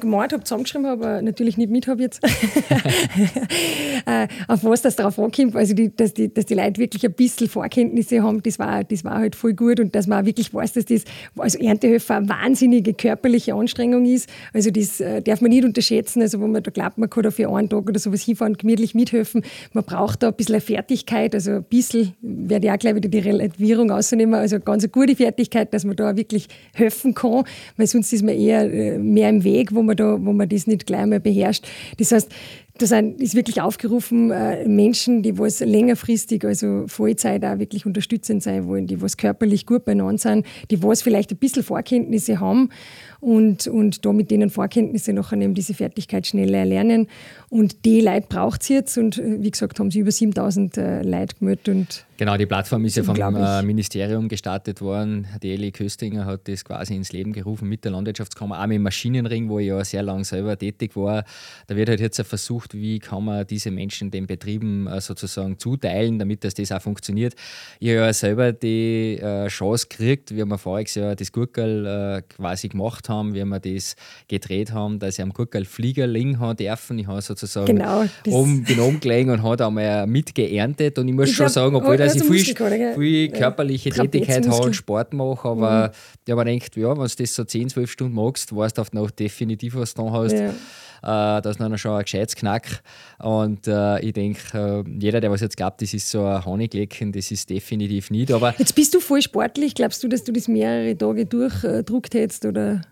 gemalt 0.00 0.32
habe, 0.32 0.44
zusammengeschrieben 0.44 0.86
habe, 0.86 1.06
aber 1.06 1.22
natürlich 1.22 1.56
nicht 1.56 1.70
mit 1.70 1.86
habe 1.86 2.02
jetzt, 2.02 2.22
äh, 4.06 4.28
auf 4.48 4.64
was 4.64 4.82
das 4.82 4.96
darauf 4.96 5.18
ankommt, 5.18 5.56
also 5.56 5.74
die, 5.74 5.94
dass, 5.94 6.14
die, 6.14 6.32
dass 6.32 6.46
die 6.46 6.54
Leute 6.54 6.80
wirklich 6.80 7.04
ein 7.04 7.12
bisschen 7.12 7.48
Vorkenntnisse 7.48 8.22
haben, 8.22 8.42
das 8.42 8.58
war, 8.58 8.84
das 8.84 9.04
war 9.04 9.18
halt 9.18 9.34
voll 9.34 9.54
gut 9.54 9.80
und 9.80 9.94
dass 9.94 10.06
man 10.06 10.22
auch 10.22 10.26
wirklich 10.26 10.52
weiß, 10.52 10.74
dass 10.74 10.84
das 10.84 11.04
als 11.36 11.54
Erntehelfer 11.54 12.16
eine 12.16 12.28
wahnsinnige 12.28 12.94
körperliche 12.94 13.54
Anstrengung 13.54 14.04
ist, 14.04 14.28
also 14.52 14.70
das 14.70 15.00
äh, 15.00 15.22
darf 15.22 15.40
man 15.40 15.50
nicht 15.50 15.64
unterschätzen, 15.64 16.22
also 16.22 16.40
wo 16.40 16.46
man 16.46 16.62
da 16.62 16.70
glaubt, 16.70 16.98
man 16.98 17.10
kann 17.10 17.22
da 17.22 17.30
für 17.30 17.48
einen 17.50 17.68
Tag 17.68 17.88
oder 17.88 17.98
sowas 17.98 18.22
hinfahren, 18.22 18.54
gemütlich 18.56 18.94
mithelfen, 18.94 19.42
man 19.72 19.84
braucht 19.84 20.22
da 20.22 20.28
ein 20.28 20.34
bisschen 20.34 20.60
Fertigkeit, 20.60 21.34
also 21.34 21.52
ein 21.52 21.64
bisschen, 21.64 22.12
werde 22.20 22.66
ich 22.66 22.72
auch 22.72 22.78
gleich 22.78 22.94
wieder 22.94 23.08
die 23.08 23.18
Relativierung 23.18 23.90
ausnehmen, 23.90 24.34
also 24.34 24.60
ganz 24.60 24.84
eine 24.84 24.90
gute 24.90 25.16
Fertigkeit, 25.16 25.72
dass 25.74 25.84
man 25.84 25.96
da 25.96 26.16
wirklich 26.16 26.48
helfen 26.74 27.14
kann, 27.14 27.44
weil 27.76 27.86
sonst 27.86 28.12
ist 28.12 28.22
man 28.22 28.34
eher 28.34 28.70
äh, 28.72 28.98
mehr 28.98 29.29
im 29.30 29.44
Weg, 29.44 29.74
wo 29.74 29.82
man, 29.82 29.96
da, 29.96 30.18
wo 30.20 30.32
man 30.32 30.48
das 30.48 30.66
nicht 30.66 30.86
gleich 30.86 31.06
mal 31.06 31.20
beherrscht. 31.20 31.66
Das 31.96 32.12
heißt, 32.12 32.30
da 32.78 32.98
ist 32.98 33.34
wirklich 33.34 33.60
aufgerufen, 33.60 34.30
äh, 34.30 34.66
Menschen, 34.66 35.22
die 35.22 35.38
was 35.38 35.60
längerfristig, 35.60 36.44
also 36.44 36.84
Vollzeit 36.86 37.44
auch 37.44 37.58
wirklich 37.58 37.84
unterstützend 37.84 38.42
sein 38.42 38.66
wollen, 38.66 38.86
die 38.86 39.02
was 39.02 39.16
körperlich 39.16 39.66
gut 39.66 39.84
beieinander 39.84 40.18
sind, 40.18 40.46
die 40.70 40.82
was 40.82 41.02
vielleicht 41.02 41.30
ein 41.30 41.36
bisschen 41.36 41.62
Vorkenntnisse 41.62 42.40
haben 42.40 42.70
und, 43.20 43.66
und 43.66 44.04
da 44.04 44.12
mit 44.12 44.30
denen 44.30 44.50
Vorkenntnisse 44.50 45.12
nachher 45.12 45.38
eben 45.38 45.54
diese 45.54 45.74
Fertigkeit 45.74 46.26
schneller 46.26 46.58
erlernen. 46.58 47.08
Und 47.48 47.84
die 47.84 48.00
Leute 48.00 48.26
braucht 48.28 48.62
es 48.62 48.68
jetzt 48.68 48.98
und 48.98 49.18
äh, 49.18 49.42
wie 49.42 49.50
gesagt, 49.50 49.78
haben 49.78 49.90
sie 49.90 50.00
über 50.00 50.10
7000 50.10 50.76
äh, 50.76 51.02
Leute 51.02 51.36
gemeldet 51.36 51.68
und 51.68 52.06
Genau, 52.20 52.36
die 52.36 52.44
Plattform 52.44 52.84
ist 52.84 52.98
ja 52.98 53.02
vom 53.02 53.16
äh, 53.16 53.62
Ministerium 53.62 54.28
gestartet 54.28 54.82
worden. 54.82 55.26
Die 55.42 55.52
Eli 55.52 55.72
Köstinger 55.72 56.26
hat 56.26 56.48
das 56.48 56.66
quasi 56.66 56.94
ins 56.94 57.12
Leben 57.12 57.32
gerufen 57.32 57.66
mit 57.66 57.82
der 57.82 57.92
Landwirtschaftskammer, 57.92 58.60
auch 58.60 58.66
mit 58.66 58.74
dem 58.74 58.82
Maschinenring, 58.82 59.48
wo 59.48 59.58
ich 59.58 59.68
ja 59.68 59.82
sehr 59.82 60.02
lange 60.02 60.24
selber 60.24 60.58
tätig 60.58 60.96
war. 60.96 61.24
Da 61.66 61.76
wird 61.76 61.88
halt 61.88 62.00
jetzt 62.00 62.20
versucht, 62.20 62.74
wie 62.74 62.98
kann 62.98 63.24
man 63.24 63.46
diese 63.46 63.70
Menschen 63.70 64.10
den 64.10 64.26
Betrieben 64.26 64.86
äh, 64.86 65.00
sozusagen 65.00 65.58
zuteilen, 65.58 66.18
damit 66.18 66.44
das, 66.44 66.52
das 66.52 66.72
auch 66.72 66.82
funktioniert. 66.82 67.34
Ich 67.78 67.88
habe 67.88 68.00
ja 68.00 68.12
selber 68.12 68.52
die 68.52 69.16
äh, 69.16 69.46
Chance 69.48 69.86
gekriegt, 69.88 70.30
wie 70.36 70.44
wir 70.44 70.58
voriges 70.58 70.96
Jahr 70.96 71.16
das 71.16 71.32
Gurkel 71.32 72.22
quasi 72.28 72.68
gemacht 72.68 73.08
haben, 73.10 73.34
wie 73.34 73.44
wir 73.44 73.60
das 73.60 73.94
gedreht 74.26 74.72
haben, 74.72 74.98
dass 74.98 75.18
ich 75.18 75.22
am 75.22 75.34
Gurkel 75.34 75.66
Flieger 75.66 76.06
liegen 76.06 76.38
haben 76.38 76.56
dürfen. 76.56 76.98
Ich 76.98 77.06
habe 77.06 77.20
sozusagen 77.20 77.66
genau, 77.66 78.04
oben, 78.30 78.64
bin 78.64 78.80
oben 78.80 79.00
gelegen 79.00 79.28
und 79.28 79.42
habe 79.42 79.66
einmal 79.66 80.06
mitgeerntet 80.06 80.98
und 80.98 81.08
ich 81.08 81.14
muss 81.14 81.28
ich 81.28 81.36
schon 81.36 81.44
glaub, 81.44 81.54
sagen, 81.54 81.76
obwohl 81.76 81.98
das 81.98 82.14
dass 82.14 82.22
ich 82.22 82.44
viel, 82.44 82.94
viel 82.94 83.28
körperliche 83.30 83.90
ja, 83.90 83.96
Tätigkeit 83.96 84.48
habe 84.48 84.62
und 84.64 84.74
Sport 84.74 85.12
mache, 85.12 85.46
aber 85.46 85.88
mhm. 85.88 85.92
ich 86.24 86.32
habe 86.32 86.44
gedacht, 86.44 86.76
ja, 86.76 86.88
wenn 86.96 87.06
du 87.06 87.14
das 87.18 87.34
so 87.34 87.44
10, 87.44 87.68
12 87.68 87.90
Stunden 87.90 88.14
magst, 88.14 88.56
weißt 88.56 88.78
du 88.78 88.82
noch 88.92 89.10
definitiv, 89.10 89.74
was 89.74 89.92
du 89.92 90.04
da 90.04 90.12
hast. 90.12 90.32
Ja. 90.32 90.54
Äh, 91.02 91.40
das 91.42 91.56
ist 91.56 91.60
noch 91.60 91.76
schon 91.78 91.92
ein 91.92 92.02
gescheites 92.02 92.36
Knack. 92.36 92.82
Und 93.18 93.66
äh, 93.66 94.00
ich 94.00 94.12
denke, 94.12 94.84
äh, 94.86 94.90
jeder, 94.98 95.20
der 95.20 95.30
was 95.30 95.40
jetzt 95.40 95.56
glaubt, 95.56 95.80
das 95.82 95.94
ist 95.94 96.10
so 96.10 96.24
ein 96.24 96.44
Honiglecken, 96.44 97.12
das 97.12 97.30
ist 97.30 97.50
definitiv 97.50 98.10
nicht. 98.10 98.32
Aber 98.32 98.54
jetzt 98.58 98.74
bist 98.74 98.94
du 98.94 99.00
voll 99.00 99.22
sportlich. 99.22 99.74
Glaubst 99.74 100.02
du, 100.02 100.08
dass 100.08 100.24
du 100.24 100.32
das 100.32 100.48
mehrere 100.48 100.96
Tage 100.96 101.26
durchdruckt 101.26 102.14
hättest? 102.14 102.44
Oder? 102.44 102.82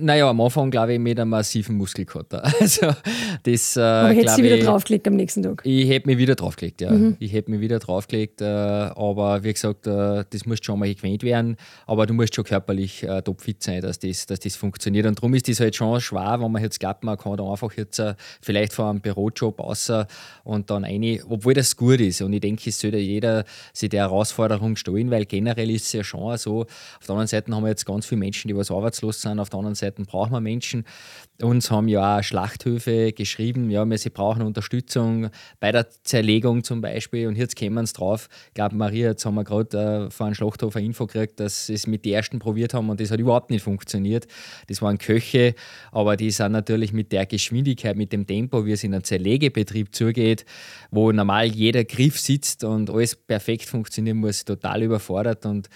Naja, 0.00 0.28
am 0.28 0.40
Anfang 0.40 0.70
glaube 0.70 0.94
ich 0.94 0.98
mit 0.98 1.18
einem 1.18 1.30
massiven 1.30 1.76
Muskelkater. 1.76 2.42
Also, 2.60 2.92
das, 3.42 3.76
äh, 3.76 3.80
Aber 3.80 4.08
hättest 4.10 4.38
du 4.38 4.42
wieder 4.42 4.58
draufgelegt 4.58 5.06
am 5.06 5.16
nächsten 5.16 5.42
Tag? 5.42 5.60
Ich 5.64 5.88
hätte 5.88 6.06
mich 6.06 6.18
wieder 6.18 6.34
draufgelegt, 6.34 6.80
ja. 6.80 6.90
Mhm. 6.90 7.16
Ich 7.18 7.32
hätte 7.32 7.50
mich 7.50 7.60
wieder 7.60 7.78
draufgelegt. 7.78 8.40
Äh, 8.40 8.44
aber 8.44 9.44
wie 9.44 9.52
gesagt, 9.52 9.86
äh, 9.86 10.24
das 10.28 10.46
muss 10.46 10.58
schon 10.62 10.78
mal 10.78 10.92
gewöhnt 10.92 11.22
werden. 11.22 11.56
Aber 11.86 12.06
du 12.06 12.14
musst 12.14 12.34
schon 12.34 12.44
körperlich 12.44 13.02
äh, 13.02 13.22
topfit 13.22 13.62
sein, 13.62 13.82
dass 13.82 13.98
das, 13.98 14.26
dass 14.26 14.40
das 14.40 14.56
funktioniert. 14.56 15.06
Und 15.06 15.18
darum 15.18 15.34
ist 15.34 15.48
das 15.48 15.60
halt 15.60 15.76
schon 15.76 16.00
schwer, 16.00 16.38
wenn 16.40 16.50
man 16.50 16.62
jetzt 16.62 16.80
glaubt, 16.80 17.04
man 17.04 17.18
kann 17.18 17.36
da 17.36 17.50
einfach 17.50 17.72
jetzt 17.76 17.98
äh, 17.98 18.14
vielleicht 18.40 18.72
von 18.72 18.86
einem 18.86 19.00
Bürojob 19.00 19.60
außer 19.60 20.06
und 20.44 20.70
dann 20.70 20.84
eine, 20.84 21.20
obwohl 21.28 21.54
das 21.54 21.76
gut 21.76 22.00
ist. 22.00 22.22
Und 22.22 22.32
ich 22.32 22.40
denke, 22.40 22.70
es 22.70 22.80
sollte 22.80 22.98
jeder 22.98 23.44
sich 23.72 23.90
der 23.90 24.02
Herausforderung 24.02 24.76
stellen, 24.76 25.10
weil 25.10 25.26
generell 25.26 25.70
ist 25.70 25.86
es 25.86 25.92
ja 25.92 26.04
schon 26.04 26.36
so. 26.38 26.62
Auf 26.62 27.06
der 27.06 27.10
anderen 27.10 27.28
Seite 27.28 27.52
haben 27.54 27.62
wir 27.62 27.68
jetzt 27.68 27.84
ganz 27.84 28.06
viele 28.06 28.20
Menschen, 28.20 28.48
die 28.48 28.56
was 28.56 28.70
arbeitslos 28.70 29.20
sind. 29.20 29.38
Auf 29.38 29.50
der 29.50 29.58
anderen 29.58 29.74
Seite 29.74 29.83
Seite 29.84 30.02
brauchen 30.02 30.32
wir 30.32 30.40
Menschen. 30.40 30.84
Uns 31.42 31.70
haben 31.70 31.88
ja 31.88 32.18
auch 32.18 32.22
Schlachthöfe 32.22 33.12
geschrieben, 33.12 33.70
ja, 33.70 33.84
sie 33.96 34.10
brauchen 34.10 34.42
Unterstützung 34.42 35.30
bei 35.60 35.72
der 35.72 35.88
Zerlegung 36.04 36.62
zum 36.62 36.80
Beispiel. 36.80 37.26
Und 37.26 37.36
jetzt 37.36 37.56
kämen 37.56 37.74
wir 37.74 37.92
drauf. 37.92 38.28
Ich 38.48 38.54
glaube, 38.54 38.76
Maria, 38.76 39.10
jetzt 39.10 39.26
haben 39.26 39.34
wir 39.34 39.44
gerade 39.44 40.06
äh, 40.06 40.10
vor 40.10 40.26
einem 40.26 40.34
Schlachthof 40.34 40.76
eine 40.76 40.86
Info 40.86 41.06
gekriegt, 41.06 41.40
dass 41.40 41.66
sie 41.66 41.74
es 41.74 41.86
mit 41.86 42.04
den 42.04 42.14
ersten 42.14 42.38
probiert 42.38 42.74
haben 42.74 42.88
und 42.88 43.00
das 43.00 43.10
hat 43.10 43.18
überhaupt 43.18 43.50
nicht 43.50 43.62
funktioniert. 43.62 44.26
Das 44.68 44.80
waren 44.80 44.98
Köche, 44.98 45.54
aber 45.92 46.16
die 46.16 46.30
sind 46.30 46.52
natürlich 46.52 46.92
mit 46.92 47.12
der 47.12 47.26
Geschwindigkeit, 47.26 47.96
mit 47.96 48.12
dem 48.12 48.26
Tempo, 48.26 48.64
wie 48.64 48.72
es 48.72 48.84
in 48.84 48.94
einem 48.94 49.04
Zerlegebetrieb 49.04 49.94
zugeht, 49.94 50.44
wo 50.90 51.10
normal 51.12 51.46
jeder 51.46 51.84
Griff 51.84 52.18
sitzt 52.18 52.64
und 52.64 52.90
alles 52.90 53.16
perfekt 53.16 53.64
funktionieren 53.64 54.18
muss, 54.18 54.44
total 54.44 54.82
überfordert. 54.82 55.46
Und 55.46 55.68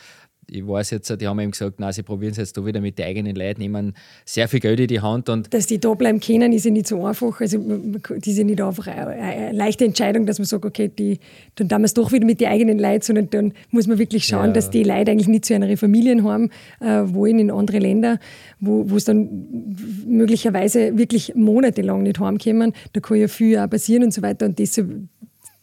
ich 0.50 0.66
weiß 0.66 0.90
jetzt, 0.90 1.20
die 1.20 1.26
haben 1.26 1.38
eben 1.40 1.50
gesagt, 1.50 1.78
nein, 1.78 1.92
sie 1.92 2.02
probieren 2.02 2.32
es 2.32 2.38
jetzt 2.38 2.56
da 2.56 2.64
wieder 2.64 2.80
mit 2.80 2.98
den 2.98 3.06
eigenen 3.06 3.36
Leuten, 3.36 3.60
nehmen 3.60 3.94
sehr 4.24 4.48
viel 4.48 4.60
Geld 4.60 4.80
in 4.80 4.86
die 4.86 5.00
Hand. 5.00 5.28
Und 5.28 5.52
dass 5.52 5.66
die 5.66 5.78
da 5.78 5.92
bleiben 5.94 6.20
können, 6.20 6.52
ist 6.52 6.64
ja 6.64 6.70
nicht 6.70 6.86
so 6.86 7.04
einfach. 7.04 7.40
Also, 7.40 7.58
die 7.58 8.30
ist 8.30 8.38
ja 8.38 8.44
nicht 8.44 8.60
einfach 8.60 8.86
eine 8.86 9.52
leichte 9.52 9.84
Entscheidung, 9.84 10.26
dass 10.26 10.38
man 10.38 10.46
sagt, 10.46 10.64
okay, 10.64 10.88
die, 10.88 11.18
dann 11.56 11.68
tun 11.68 11.80
wir 11.80 11.84
es 11.84 11.94
doch 11.94 12.12
wieder 12.12 12.24
mit 12.24 12.40
den 12.40 12.48
eigenen 12.48 12.78
Leuten, 12.78 13.02
sondern 13.02 13.30
dann 13.30 13.52
muss 13.70 13.86
man 13.86 13.98
wirklich 13.98 14.24
schauen, 14.24 14.46
ja. 14.46 14.52
dass 14.52 14.70
die 14.70 14.84
Leute 14.84 15.10
eigentlich 15.10 15.28
nicht 15.28 15.44
zu 15.44 15.54
einer 15.54 15.76
Familienheim 15.76 16.50
äh, 16.80 16.86
wollen 16.86 17.38
in 17.38 17.50
andere 17.50 17.78
Länder, 17.78 18.18
wo 18.60 18.84
es 18.96 19.04
dann 19.04 19.76
möglicherweise 20.06 20.96
wirklich 20.96 21.34
monatelang 21.34 22.02
nicht 22.02 22.20
heimkommen. 22.20 22.72
Da 22.92 23.00
kann 23.00 23.18
ja 23.18 23.28
viel 23.28 23.58
auch 23.58 23.68
passieren 23.68 24.04
und 24.04 24.14
so 24.14 24.22
weiter. 24.22 24.46
Und 24.46 24.58
das 24.58 24.80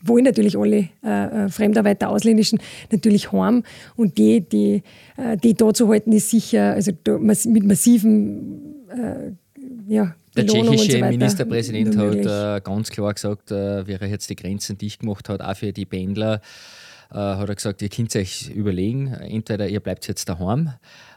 wollen 0.07 0.25
natürlich 0.25 0.57
alle 0.57 0.89
äh, 1.03 1.45
äh, 1.45 1.50
Fremdarbeiter, 1.50 2.09
Ausländischen 2.09 2.59
natürlich 2.91 3.31
heim. 3.31 3.63
Und 3.95 4.17
die, 4.17 4.41
die, 4.41 4.83
äh, 5.17 5.38
die 5.38 5.53
da 5.53 5.74
zu 5.74 5.89
halten, 5.89 6.12
ist 6.12 6.29
sicher 6.29 6.74
also 6.74 6.91
mit 7.19 7.65
massiven 7.65 8.85
äh, 8.89 9.31
ja, 9.88 10.15
der 10.35 10.47
tschechische 10.47 10.91
so 10.91 11.05
Ministerpräsident 11.05 11.97
hat 11.97 12.57
äh, 12.57 12.62
ganz 12.62 12.89
klar 12.89 13.13
gesagt, 13.13 13.51
äh, 13.51 13.88
wie 13.88 13.93
er 13.93 14.07
jetzt 14.07 14.29
die 14.29 14.35
Grenzen 14.35 14.77
dicht 14.77 15.01
gemacht 15.01 15.29
hat, 15.29 15.41
auch 15.41 15.55
für 15.55 15.71
die 15.71 15.85
Pendler, 15.85 16.41
äh, 17.12 17.15
hat 17.15 17.50
er 17.50 17.55
gesagt, 17.55 17.81
ihr 17.81 17.89
könnt 17.89 18.15
euch 18.15 18.50
überlegen, 18.50 19.13
entweder 19.13 19.67
ihr 19.67 19.79
bleibt 19.79 20.07
jetzt 20.07 20.27
daheim 20.27 20.71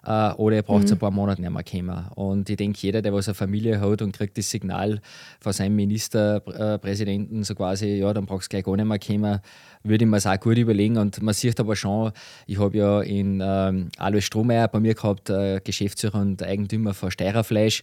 äh, 0.04 0.30
oder 0.33 0.57
ihr 0.57 0.62
braucht 0.62 0.87
mhm. 0.87 0.92
ein 0.92 0.99
paar 0.99 1.11
Monate 1.11 1.40
nicht 1.40 1.50
mehr 1.50 1.64
kommen. 1.64 2.07
Und 2.14 2.49
ich 2.50 2.57
denke, 2.57 2.78
jeder, 2.80 3.02
der 3.02 3.12
was 3.12 3.28
eine 3.28 3.35
Familie 3.35 3.80
hat 3.80 4.02
und 4.02 4.12
kriegt 4.12 4.38
das 4.38 4.50
Signal 4.50 5.00
von 5.40 5.52
seinem 5.52 5.76
Ministerpräsidenten, 5.76 7.45
so 7.45 7.54
quasi, 7.54 7.97
ja, 7.97 8.12
dann 8.12 8.26
brauchst 8.26 8.47
du 8.47 8.50
gleich 8.50 8.64
gar 8.64 8.76
nicht 8.76 8.87
mehr 8.87 8.99
kommen, 8.99 9.40
würde 9.83 10.04
ich 10.04 10.11
mir 10.11 10.16
das 10.16 10.26
auch 10.26 10.40
gut 10.40 10.59
überlegen. 10.59 10.99
Und 10.99 11.21
man 11.23 11.35
sieht 11.35 11.59
aber 11.61 11.76
schon, 11.76 12.12
ich 12.47 12.59
habe 12.59 12.76
ja 12.76 13.00
in 13.02 13.40
ähm, 13.42 13.88
Alois 13.99 14.23
Strohmeier 14.23 14.68
bei 14.68 14.80
mir 14.80 14.95
gehabt, 14.95 15.30
äh, 15.30 15.61
Geschäftsführer 15.62 16.21
und 16.21 16.42
Eigentümer 16.42 16.95
von 16.95 17.11
Steirerfleisch. 17.11 17.83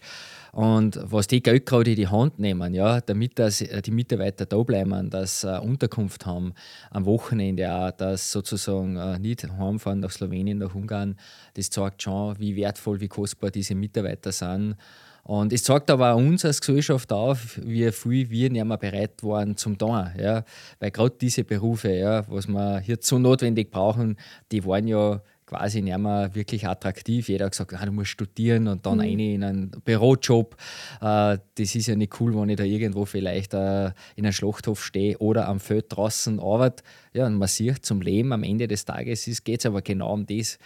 Und 0.55 0.97
was 1.03 1.27
die 1.27 1.43
Geld 1.43 1.65
gerade 1.65 1.89
in 1.89 1.97
die 1.97 2.07
Hand 2.07 2.39
nehmen, 2.39 2.74
ja, 2.74 3.01
damit 3.01 3.38
dass 3.39 3.57
die 3.57 3.91
Mitarbeiter 3.91 4.45
da 4.45 4.63
bleiben, 4.63 5.09
dass 5.09 5.41
sie 5.41 5.62
Unterkunft 5.62 6.25
haben, 6.25 6.53
am 6.91 7.05
Wochenende 7.05 7.69
auch, 7.69 7.91
dass 7.91 8.31
sozusagen 8.31 8.95
äh, 8.95 9.19
nicht 9.19 9.45
heimfahren 9.45 10.00
nach 10.00 10.12
Slowenien, 10.12 10.59
nach 10.59 10.74
Ungarn, 10.74 11.17
das 11.55 11.69
zeigt 11.69 12.03
schon, 12.03 12.39
wie 12.39 12.55
wertvoll, 12.55 13.01
wie 13.01 13.09
kostbar 13.09 13.51
diese 13.51 13.75
Mitarbeiter 13.75 14.31
sind. 14.31 14.77
Und 15.24 15.51
es 15.51 15.63
zeigt 15.63 15.91
aber 15.91 16.13
auch 16.13 16.17
uns 16.19 16.45
als 16.45 16.62
Gesellschaft 16.62 17.12
auf, 17.12 17.59
wie 17.62 17.91
viel 17.91 18.29
wir 18.29 18.50
nicht 18.50 18.63
mehr 18.63 18.77
bereit 18.77 19.24
waren 19.24 19.57
zum 19.57 19.77
tun. 19.77 20.07
Ja? 20.17 20.45
Weil 20.79 20.91
gerade 20.91 21.15
diese 21.19 21.43
Berufe, 21.43 21.91
ja, 21.91 22.24
was 22.29 22.47
wir 22.47 22.79
hier 22.79 22.97
so 23.01 23.19
notwendig 23.19 23.71
brauchen, 23.71 24.15
die 24.53 24.63
waren 24.65 24.88
ja 24.88 25.19
quasi 25.46 25.82
nicht 25.82 25.98
mehr 25.98 26.34
wirklich 26.34 26.68
attraktiv. 26.68 27.30
Jeder 27.30 27.46
hat 27.46 27.52
gesagt, 27.52 27.74
ah, 27.74 27.86
du 27.86 27.92
musst 27.92 28.10
studieren 28.10 28.68
und 28.68 28.86
dann 28.86 28.96
mhm. 28.96 29.02
eine 29.02 29.34
in 29.34 29.44
einen 29.44 29.72
Bürojob. 29.84 30.56
Äh, 31.02 31.38
das 31.56 31.75
ist 31.75 31.88
ja 31.88 31.96
nicht 31.96 32.20
cool, 32.20 32.36
wenn 32.36 32.50
ich 32.50 32.58
da 32.58 32.64
irgendwo 32.64 33.06
vielleicht 33.06 33.54
äh, 33.54 33.88
in 34.16 34.25
einem 34.25 34.32
Schlachthof 34.32 34.84
stehe 34.84 35.18
oder 35.20 35.48
am 35.48 35.60
Feld 35.60 35.86
draußen 35.90 36.40
arbeite. 36.40 36.84
Ja, 37.14 37.28
und 37.28 37.36
man 37.36 37.48
sieht 37.48 37.86
zum 37.86 38.02
Leben 38.02 38.34
am 38.34 38.44
Ende 38.44 38.68
des 38.68 38.86
Tages 38.86 39.25
geht 39.44 39.60
es 39.60 39.66
aber 39.66 39.82
genau 39.82 40.14
um 40.14 40.25
das, 40.25 40.58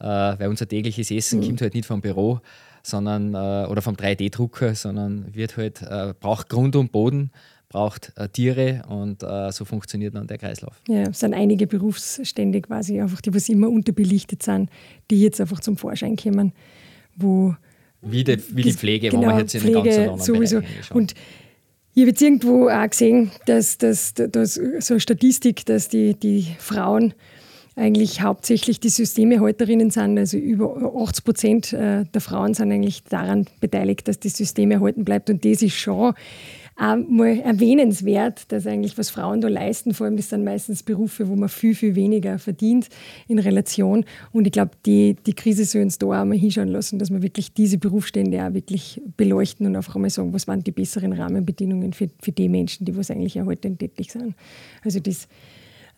äh, 0.00 0.04
weil 0.04 0.48
unser 0.48 0.68
tägliches 0.68 1.10
Essen 1.10 1.40
mhm. 1.40 1.46
kommt 1.46 1.62
halt 1.62 1.74
nicht 1.74 1.86
vom 1.86 2.00
Büro 2.00 2.40
sondern, 2.82 3.34
oder 3.34 3.82
vom 3.82 3.96
3D-Drucker, 3.96 4.76
sondern 4.76 5.34
wird 5.34 5.56
halt, 5.56 5.84
braucht 6.20 6.48
Grund 6.48 6.76
und 6.76 6.92
Boden 6.92 7.32
braucht 7.68 8.12
äh, 8.16 8.28
Tiere 8.28 8.82
und 8.88 9.22
äh, 9.22 9.50
so 9.52 9.64
funktioniert 9.64 10.14
dann 10.14 10.26
der 10.26 10.38
Kreislauf. 10.38 10.80
Ja, 10.88 11.02
es 11.02 11.20
sind 11.20 11.34
einige 11.34 11.66
Berufsstände 11.66 12.60
quasi, 12.60 13.00
einfach 13.00 13.20
die, 13.20 13.34
was 13.34 13.48
immer 13.48 13.68
unterbelichtet 13.68 14.42
sind, 14.42 14.70
die 15.10 15.20
jetzt 15.20 15.40
einfach 15.40 15.60
zum 15.60 15.76
Vorschein 15.76 16.16
kommen, 16.16 16.52
wo 17.16 17.54
wie 18.02 18.22
die, 18.22 18.38
wie 18.54 18.62
die 18.62 18.72
Pflege, 18.72 19.08
genau, 19.08 19.22
wo 19.22 19.26
man 19.26 19.38
jetzt 19.38 19.54
in 19.54 19.62
Pflege, 19.62 19.82
ganz 19.82 19.96
anderen 19.98 20.20
sowieso. 20.20 20.60
Und 20.90 21.14
ich 21.94 22.02
habe 22.02 22.10
jetzt 22.10 22.22
irgendwo 22.22 22.68
auch 22.68 22.88
gesehen, 22.88 23.30
dass, 23.46 23.78
dass, 23.78 24.14
dass 24.14 24.54
so 24.54 24.94
eine 24.94 25.00
Statistik, 25.00 25.64
dass 25.64 25.88
die, 25.88 26.14
die 26.14 26.46
Frauen 26.58 27.14
eigentlich 27.74 28.22
hauptsächlich 28.22 28.80
die 28.80 28.88
Systemehalterinnen 28.88 29.90
sind. 29.90 30.18
Also 30.18 30.36
über 30.36 30.94
80 30.94 31.24
Prozent 31.24 31.72
äh, 31.72 32.04
der 32.04 32.20
Frauen 32.20 32.54
sind 32.54 32.70
eigentlich 32.70 33.04
daran 33.04 33.46
beteiligt, 33.60 34.08
dass 34.08 34.20
das 34.20 34.36
System 34.36 34.70
erhalten 34.70 35.04
bleibt. 35.04 35.30
Und 35.30 35.44
das 35.44 35.62
ist 35.62 35.74
schon 35.74 36.14
mal 36.78 37.40
erwähnenswert, 37.40 38.52
dass 38.52 38.66
eigentlich 38.66 38.98
was 38.98 39.08
Frauen 39.08 39.40
da 39.40 39.48
leisten, 39.48 39.94
vor 39.94 40.06
allem 40.06 40.16
das 40.16 40.28
sind 40.28 40.44
meistens 40.44 40.82
Berufe, 40.82 41.28
wo 41.28 41.34
man 41.34 41.48
viel, 41.48 41.74
viel 41.74 41.94
weniger 41.94 42.38
verdient 42.38 42.88
in 43.28 43.38
Relation. 43.38 44.04
Und 44.32 44.46
ich 44.46 44.52
glaube, 44.52 44.72
die, 44.84 45.14
die 45.14 45.34
Krise 45.34 45.64
soll 45.64 45.82
uns 45.82 45.98
da 45.98 46.06
auch 46.06 46.24
mal 46.24 46.36
hinschauen 46.36 46.68
lassen, 46.68 46.98
dass 46.98 47.10
wir 47.10 47.22
wirklich 47.22 47.54
diese 47.54 47.78
Berufsstände 47.78 48.44
auch 48.44 48.52
wirklich 48.52 49.00
beleuchten 49.16 49.66
und 49.66 49.74
einfach 49.74 49.94
einmal 49.94 50.10
sagen, 50.10 50.34
was 50.34 50.46
waren 50.48 50.62
die 50.62 50.72
besseren 50.72 51.14
Rahmenbedingungen 51.14 51.94
für, 51.94 52.10
für 52.20 52.32
die 52.32 52.48
Menschen, 52.48 52.84
die 52.84 52.94
was 52.96 53.10
eigentlich 53.10 53.36
erhalten 53.36 53.78
tätig 53.78 54.12
sind. 54.12 54.34
Also 54.84 55.00
das 55.00 55.28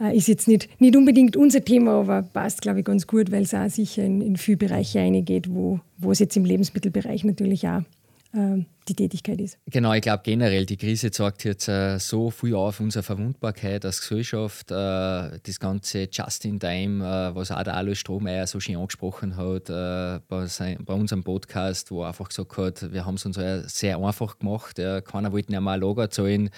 äh, 0.00 0.16
ist 0.16 0.28
jetzt 0.28 0.46
nicht, 0.46 0.68
nicht 0.80 0.96
unbedingt 0.96 1.36
unser 1.36 1.64
Thema, 1.64 2.00
aber 2.00 2.22
passt, 2.22 2.62
glaube 2.62 2.80
ich, 2.80 2.84
ganz 2.84 3.06
gut, 3.08 3.32
weil 3.32 3.42
es 3.42 3.54
auch 3.54 3.68
sicher 3.68 4.04
in, 4.04 4.20
in 4.20 4.36
viele 4.36 4.58
Bereiche 4.58 5.00
eingeht, 5.00 5.52
wo, 5.52 5.80
wo 5.96 6.12
es 6.12 6.20
jetzt 6.20 6.36
im 6.36 6.44
Lebensmittelbereich 6.44 7.24
natürlich 7.24 7.66
auch 7.66 7.78
ähm, 7.78 7.84
die 8.32 8.94
Tätigkeit 8.94 9.40
ist. 9.40 9.58
Genau, 9.66 9.92
ich 9.92 10.02
glaube 10.02 10.22
generell, 10.24 10.66
die 10.66 10.76
Krise 10.76 11.10
zeigt 11.10 11.44
jetzt 11.44 11.68
äh, 11.68 11.98
so 11.98 12.30
viel 12.30 12.54
auf 12.54 12.80
unsere 12.80 13.02
Verwundbarkeit 13.02 13.84
als 13.84 14.00
Gesellschaft. 14.00 14.70
Äh, 14.70 14.74
das 14.74 15.60
ganze 15.60 16.08
Just-in-Time, 16.10 17.04
äh, 17.04 17.34
was 17.34 17.50
auch 17.50 17.62
der 17.62 17.74
Alois 17.74 17.96
Strohmeier 17.96 18.46
so 18.46 18.60
schön 18.60 18.76
angesprochen 18.76 19.36
hat 19.36 19.70
äh, 19.70 20.20
bei, 20.28 20.46
sein, 20.46 20.78
bei, 20.84 20.94
unserem 20.94 21.22
Podcast, 21.22 21.90
wo 21.90 22.02
er 22.02 22.08
einfach 22.08 22.28
gesagt 22.28 22.56
hat, 22.56 22.92
wir 22.92 23.04
haben 23.04 23.14
es 23.14 23.26
uns 23.26 23.38
sehr 23.72 23.98
einfach 23.98 24.38
gemacht. 24.38 24.76
Keiner 24.76 25.32
wollte 25.32 25.52
nicht 25.52 25.60
mehr 25.60 25.72
ein 25.72 25.80
Lager 25.80 26.10
zahlen. 26.10 26.50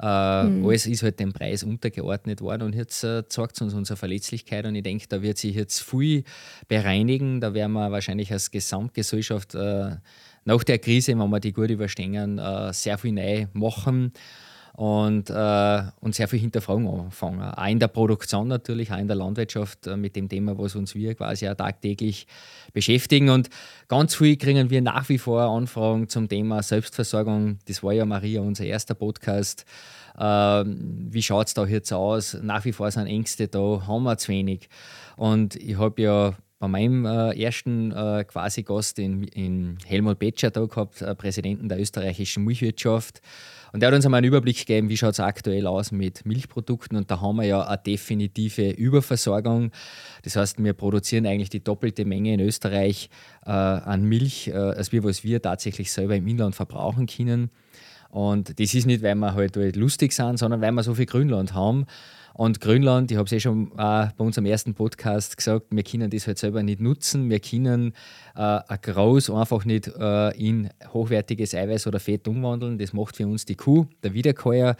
Äh, 0.00 0.44
mhm. 0.44 0.66
Alles 0.66 0.86
ist 0.86 1.02
halt 1.02 1.20
dem 1.20 1.32
Preis 1.32 1.62
untergeordnet 1.62 2.40
worden 2.40 2.62
und 2.62 2.74
jetzt 2.74 3.04
äh, 3.04 3.28
zeigt 3.28 3.56
es 3.56 3.60
uns 3.60 3.74
unsere 3.74 3.96
Verletzlichkeit 3.96 4.64
und 4.64 4.74
ich 4.74 4.82
denke, 4.82 5.06
da 5.08 5.20
wird 5.20 5.36
sich 5.36 5.54
jetzt 5.54 5.82
viel 5.82 6.24
bereinigen. 6.68 7.40
Da 7.40 7.52
werden 7.52 7.72
wir 7.72 7.90
wahrscheinlich 7.90 8.32
als 8.32 8.50
Gesamtgesellschaft 8.50 9.54
nach 10.50 10.64
der 10.64 10.78
Krise, 10.78 11.18
wenn 11.18 11.30
wir 11.30 11.40
die 11.40 11.52
gut 11.52 11.70
überstehen, 11.70 12.38
äh, 12.38 12.72
sehr 12.72 12.98
viel 12.98 13.12
neu 13.12 13.46
machen 13.52 14.12
und, 14.74 15.30
äh, 15.30 15.82
und 16.00 16.14
sehr 16.14 16.26
viel 16.26 16.38
hinterfragen 16.38 16.88
anfangen. 16.88 17.42
Auch 17.42 17.66
in 17.66 17.78
der 17.78 17.88
Produktion 17.88 18.48
natürlich, 18.48 18.90
auch 18.90 18.98
in 18.98 19.06
der 19.06 19.16
Landwirtschaft 19.16 19.86
äh, 19.86 19.96
mit 19.96 20.16
dem 20.16 20.28
Thema, 20.28 20.58
was 20.58 20.74
uns 20.74 20.94
wir 20.94 21.14
quasi 21.14 21.48
auch 21.48 21.54
tagtäglich 21.54 22.26
beschäftigen. 22.72 23.28
Und 23.30 23.48
ganz 23.88 24.14
viel 24.14 24.36
kriegen 24.36 24.70
wir 24.70 24.82
nach 24.82 25.08
wie 25.08 25.18
vor 25.18 25.42
Anfragen 25.42 26.08
zum 26.08 26.28
Thema 26.28 26.62
Selbstversorgung. 26.62 27.58
Das 27.66 27.82
war 27.82 27.92
ja 27.92 28.04
Maria, 28.04 28.40
unser 28.40 28.64
erster 28.64 28.94
Podcast. 28.94 29.64
Ähm, 30.18 31.08
wie 31.10 31.22
schaut 31.22 31.48
es 31.48 31.54
da 31.54 31.64
jetzt 31.64 31.92
aus? 31.92 32.36
Nach 32.42 32.64
wie 32.64 32.72
vor 32.72 32.90
sind 32.90 33.06
Ängste 33.06 33.48
da, 33.48 33.82
haben 33.86 34.04
wir 34.04 34.18
zu 34.18 34.32
wenig. 34.32 34.68
Und 35.16 35.56
ich 35.56 35.78
habe 35.78 36.02
ja 36.02 36.34
bei 36.60 36.68
meinem 36.68 37.06
äh, 37.06 37.42
ersten 37.42 37.90
äh, 37.90 38.22
quasi 38.24 38.62
Gast 38.62 38.98
in, 38.98 39.24
in 39.24 39.78
Helmut 39.86 40.18
Betscher 40.18 40.50
da 40.50 40.66
gehabt, 40.66 41.00
äh, 41.00 41.14
Präsidenten 41.14 41.70
der 41.70 41.80
österreichischen 41.80 42.44
Milchwirtschaft. 42.44 43.22
Und 43.72 43.80
der 43.80 43.88
hat 43.88 43.94
uns 43.94 44.04
einmal 44.04 44.18
einen 44.18 44.26
Überblick 44.26 44.58
gegeben, 44.58 44.90
wie 44.90 44.96
schaut 44.98 45.14
es 45.14 45.20
aktuell 45.20 45.66
aus 45.66 45.90
mit 45.90 46.26
Milchprodukten. 46.26 46.98
Und 46.98 47.10
da 47.10 47.22
haben 47.22 47.36
wir 47.36 47.44
ja 47.44 47.62
eine 47.62 47.78
definitive 47.78 48.72
Überversorgung. 48.72 49.70
Das 50.22 50.36
heißt, 50.36 50.62
wir 50.62 50.74
produzieren 50.74 51.26
eigentlich 51.26 51.48
die 51.48 51.64
doppelte 51.64 52.04
Menge 52.04 52.34
in 52.34 52.40
Österreich 52.40 53.08
äh, 53.46 53.50
an 53.50 54.04
Milch, 54.04 54.48
äh, 54.48 54.52
als 54.52 54.92
wir, 54.92 55.02
was 55.02 55.24
wir 55.24 55.40
tatsächlich 55.40 55.90
selber 55.90 56.14
im 56.14 56.28
Inland 56.28 56.54
verbrauchen 56.54 57.06
können. 57.06 57.50
Und 58.10 58.60
das 58.60 58.74
ist 58.74 58.86
nicht, 58.86 59.02
weil 59.02 59.14
wir 59.14 59.32
halt, 59.32 59.56
halt 59.56 59.76
lustig 59.76 60.12
sind, 60.12 60.38
sondern 60.38 60.60
weil 60.60 60.72
wir 60.72 60.82
so 60.82 60.94
viel 60.94 61.06
Grünland 61.06 61.54
haben. 61.54 61.86
Und 62.34 62.60
Grönland, 62.60 63.10
ich 63.10 63.16
habe 63.16 63.26
es 63.26 63.32
eh 63.32 63.40
schon 63.40 63.72
äh, 63.72 64.08
bei 64.16 64.24
unserem 64.24 64.46
ersten 64.46 64.74
Podcast 64.74 65.36
gesagt, 65.36 65.66
wir 65.70 65.82
können 65.82 66.10
das 66.10 66.26
halt 66.26 66.38
selber 66.38 66.62
nicht 66.62 66.80
nutzen. 66.80 67.28
Wir 67.28 67.40
können 67.40 67.92
äh, 68.36 68.40
ein 68.40 68.78
Graus 68.82 69.28
einfach 69.28 69.64
nicht 69.64 69.88
äh, 69.88 70.30
in 70.38 70.70
hochwertiges 70.92 71.54
Eiweiß 71.54 71.86
oder 71.86 72.00
Fett 72.00 72.28
umwandeln. 72.28 72.78
Das 72.78 72.92
macht 72.92 73.16
für 73.16 73.26
uns 73.26 73.44
die 73.44 73.56
Kuh, 73.56 73.86
der 74.02 74.14
Wiederkäuer. 74.14 74.76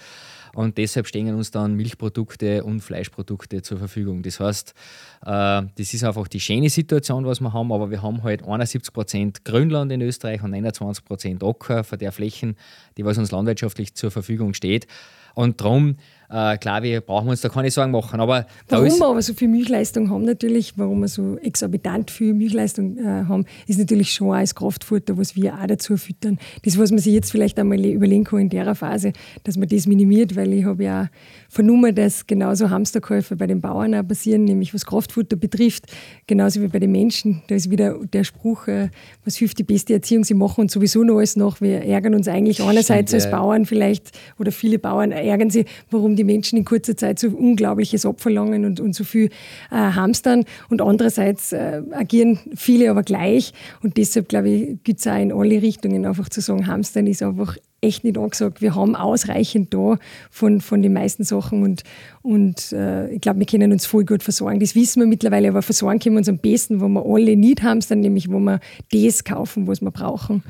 und 0.55 0.79
deshalb 0.79 1.07
stehen 1.07 1.35
uns 1.35 1.51
dann 1.51 1.75
Milchprodukte 1.75 2.65
und 2.65 2.81
Fleischprodukte 2.81 3.63
zur 3.63 3.79
Verfügung. 3.79 4.23
Das 4.23 4.41
heißt, 4.41 4.75
äh, 5.23 5.63
das 5.77 5.95
ist 5.95 6.05
einfach 6.05 6.29
die 6.29 6.41
schöne 6.41 6.71
Situation, 6.71 7.25
was 7.27 7.41
wir 7.41 7.53
haben, 7.53 7.73
aber 7.73 7.91
wir 7.91 8.03
haben 8.03 8.23
halt 8.23 8.43
71 8.43 8.93
Prozent 8.93 9.45
Grünland 9.45 9.93
in 9.93 10.01
Österreich 10.03 10.43
und 10.43 10.55
21 10.55 11.05
Prozent 11.05 11.45
Acker 11.45 11.85
von 11.85 11.99
der 11.99 12.13
Flächen, 12.13 12.57
die 12.97 13.05
was 13.05 13.19
uns 13.19 13.33
landwirtschaftlich 13.33 13.95
zur 13.95 14.11
Verfügung 14.11 14.55
steht. 14.55 14.87
Und 15.35 15.61
darum 15.61 15.97
äh, 16.31 16.57
glaube 16.59 16.89
ich, 16.89 17.05
brauchen 17.05 17.27
wir 17.27 17.33
uns 17.33 17.41
da 17.41 17.49
keine 17.49 17.71
Sorgen 17.71 17.91
machen. 17.91 18.21
Aber 18.21 18.47
warum 18.69 18.99
wir 18.99 19.07
aber 19.07 19.23
so 19.23 19.35
viel 19.35 19.49
Milchleistung 19.49 20.11
haben 20.11 20.25
natürlich, 20.25 20.75
warum 20.77 21.01
wir 21.01 21.09
so 21.09 21.37
exorbitant 21.39 22.11
viel 22.11 22.35
Milchleistung 22.35 22.99
äh, 22.99 23.25
haben, 23.29 23.45
ist 23.67 23.79
natürlich 23.79 24.13
schon 24.13 24.33
als 24.33 24.55
Kraftfutter, 24.55 25.19
was 25.19 25.35
wir 25.35 25.55
auch 25.55 25.67
dazu 25.67 25.97
füttern. 25.97 26.39
Das, 26.65 26.79
was 26.79 26.91
man 26.91 27.01
sich 27.01 27.15
jetzt 27.15 27.33
vielleicht 27.33 27.59
einmal 27.59 27.85
überlegen 27.85 28.25
kann 28.25 28.41
in 28.41 28.49
der 28.49 28.75
Phase, 28.75 29.13
dass 29.43 29.57
man 29.57 29.69
das 29.69 29.87
minimiert, 29.87 30.37
weil 30.37 30.53
ich 30.53 30.65
habe 30.65 30.85
ja 30.85 31.09
vernommen, 31.49 31.95
dass 31.95 32.27
genauso 32.27 32.71
Hamsterkäufe 32.71 33.35
bei 33.35 33.49
den 33.49 33.61
Bauern 33.61 33.95
auch 33.95 34.07
passieren, 34.07 34.45
nämlich 34.45 34.73
was 34.73 34.87
Kraftfutter 34.87 35.37
betrifft, 35.37 35.87
genauso 36.29 36.63
wie 36.63 36.69
bei 36.69 36.79
den 36.79 36.93
Menschen. 36.93 37.43
Da 37.49 37.57
ist 37.57 37.71
wieder 37.71 37.99
der 38.13 38.23
Spruch, 38.23 38.69
äh, 38.69 38.91
was 39.25 39.37
hilft 39.37 39.59
die 39.59 39.65
beste 39.65 39.95
Erziehung, 39.95 40.23
sie 40.23 40.35
machen 40.35 40.61
uns 40.61 40.73
sowieso 40.73 41.03
noch 41.03 41.17
alles 41.17 41.35
nach. 41.35 41.61
Wir 41.61 41.83
ärgern 41.83 42.15
uns 42.15 42.29
eigentlich 42.29 42.63
einerseits 42.63 43.11
Stimmt, 43.11 43.25
als 43.25 43.31
Bauern 43.33 43.67
vielleicht, 43.67 44.11
oder 44.39 44.53
viele 44.53 44.79
Bauern 44.79 45.11
ärgern 45.11 45.51
sie, 45.51 45.65
warum 45.91 46.15
die 46.15 46.20
Menschen 46.25 46.59
in 46.59 46.65
kurzer 46.65 46.97
Zeit 46.97 47.19
so 47.19 47.29
unglaubliches 47.29 48.07
Opferlangen 48.07 48.65
und, 48.65 48.81
und 48.81 48.95
so 48.95 49.05
viel 49.05 49.31
äh, 49.71 49.77
hamstern. 49.77 50.45
Und 50.69 50.83
andererseits 50.83 51.53
äh, 51.53 51.83
agieren 51.93 52.39
viele 52.55 52.91
aber 52.91 53.03
gleich. 53.03 53.53
Und 53.83 53.97
deshalb, 53.97 54.29
glaube 54.29 54.49
ich, 54.51 54.83
gibt 54.85 55.01
es 55.01 55.07
auch 55.07 55.19
in 55.19 55.33
alle 55.33 55.63
Richtungen 55.63 56.07
einfach 56.07 56.29
zu 56.29 56.41
sagen, 56.41 56.67
hamstern 56.67 57.07
ist 57.07 57.23
einfach 57.23 57.57
echt 57.81 58.05
nicht 58.05 58.19
angesagt. 58.19 58.61
Wir 58.61 58.75
haben 58.75 58.95
ausreichend 58.95 59.73
da 59.73 59.99
von, 60.31 60.61
von 60.61 60.83
den 60.83 60.93
meisten 60.93 61.25
Sachen 61.25 61.63
und, 61.63 61.83
und 62.23 62.73
äh, 62.73 63.09
ich 63.11 63.21
glaube, 63.21 63.39
wir 63.39 63.47
können 63.47 63.73
uns 63.73 63.87
voll 63.87 64.05
gut 64.05 64.23
versorgen. 64.23 64.61
Das 64.61 64.75
wissen 64.75 65.01
wir 65.01 65.07
mittlerweile, 65.07 65.49
aber 65.49 65.63
versorgen 65.63 65.99
können 65.99 66.17
wir 66.17 66.19
uns 66.19 66.29
am 66.29 66.39
besten, 66.39 66.81
wo 66.81 66.89
wir 66.89 67.05
alle 67.05 67.37
nicht 67.37 67.63
haben, 67.63 67.81
dann 67.89 68.01
nämlich, 68.01 68.31
wo 68.31 68.39
wir 68.39 68.61
das 68.93 69.25
kaufen, 69.25 69.67
was 69.67 69.81
wir 69.81 69.91
brauchen 69.91 70.43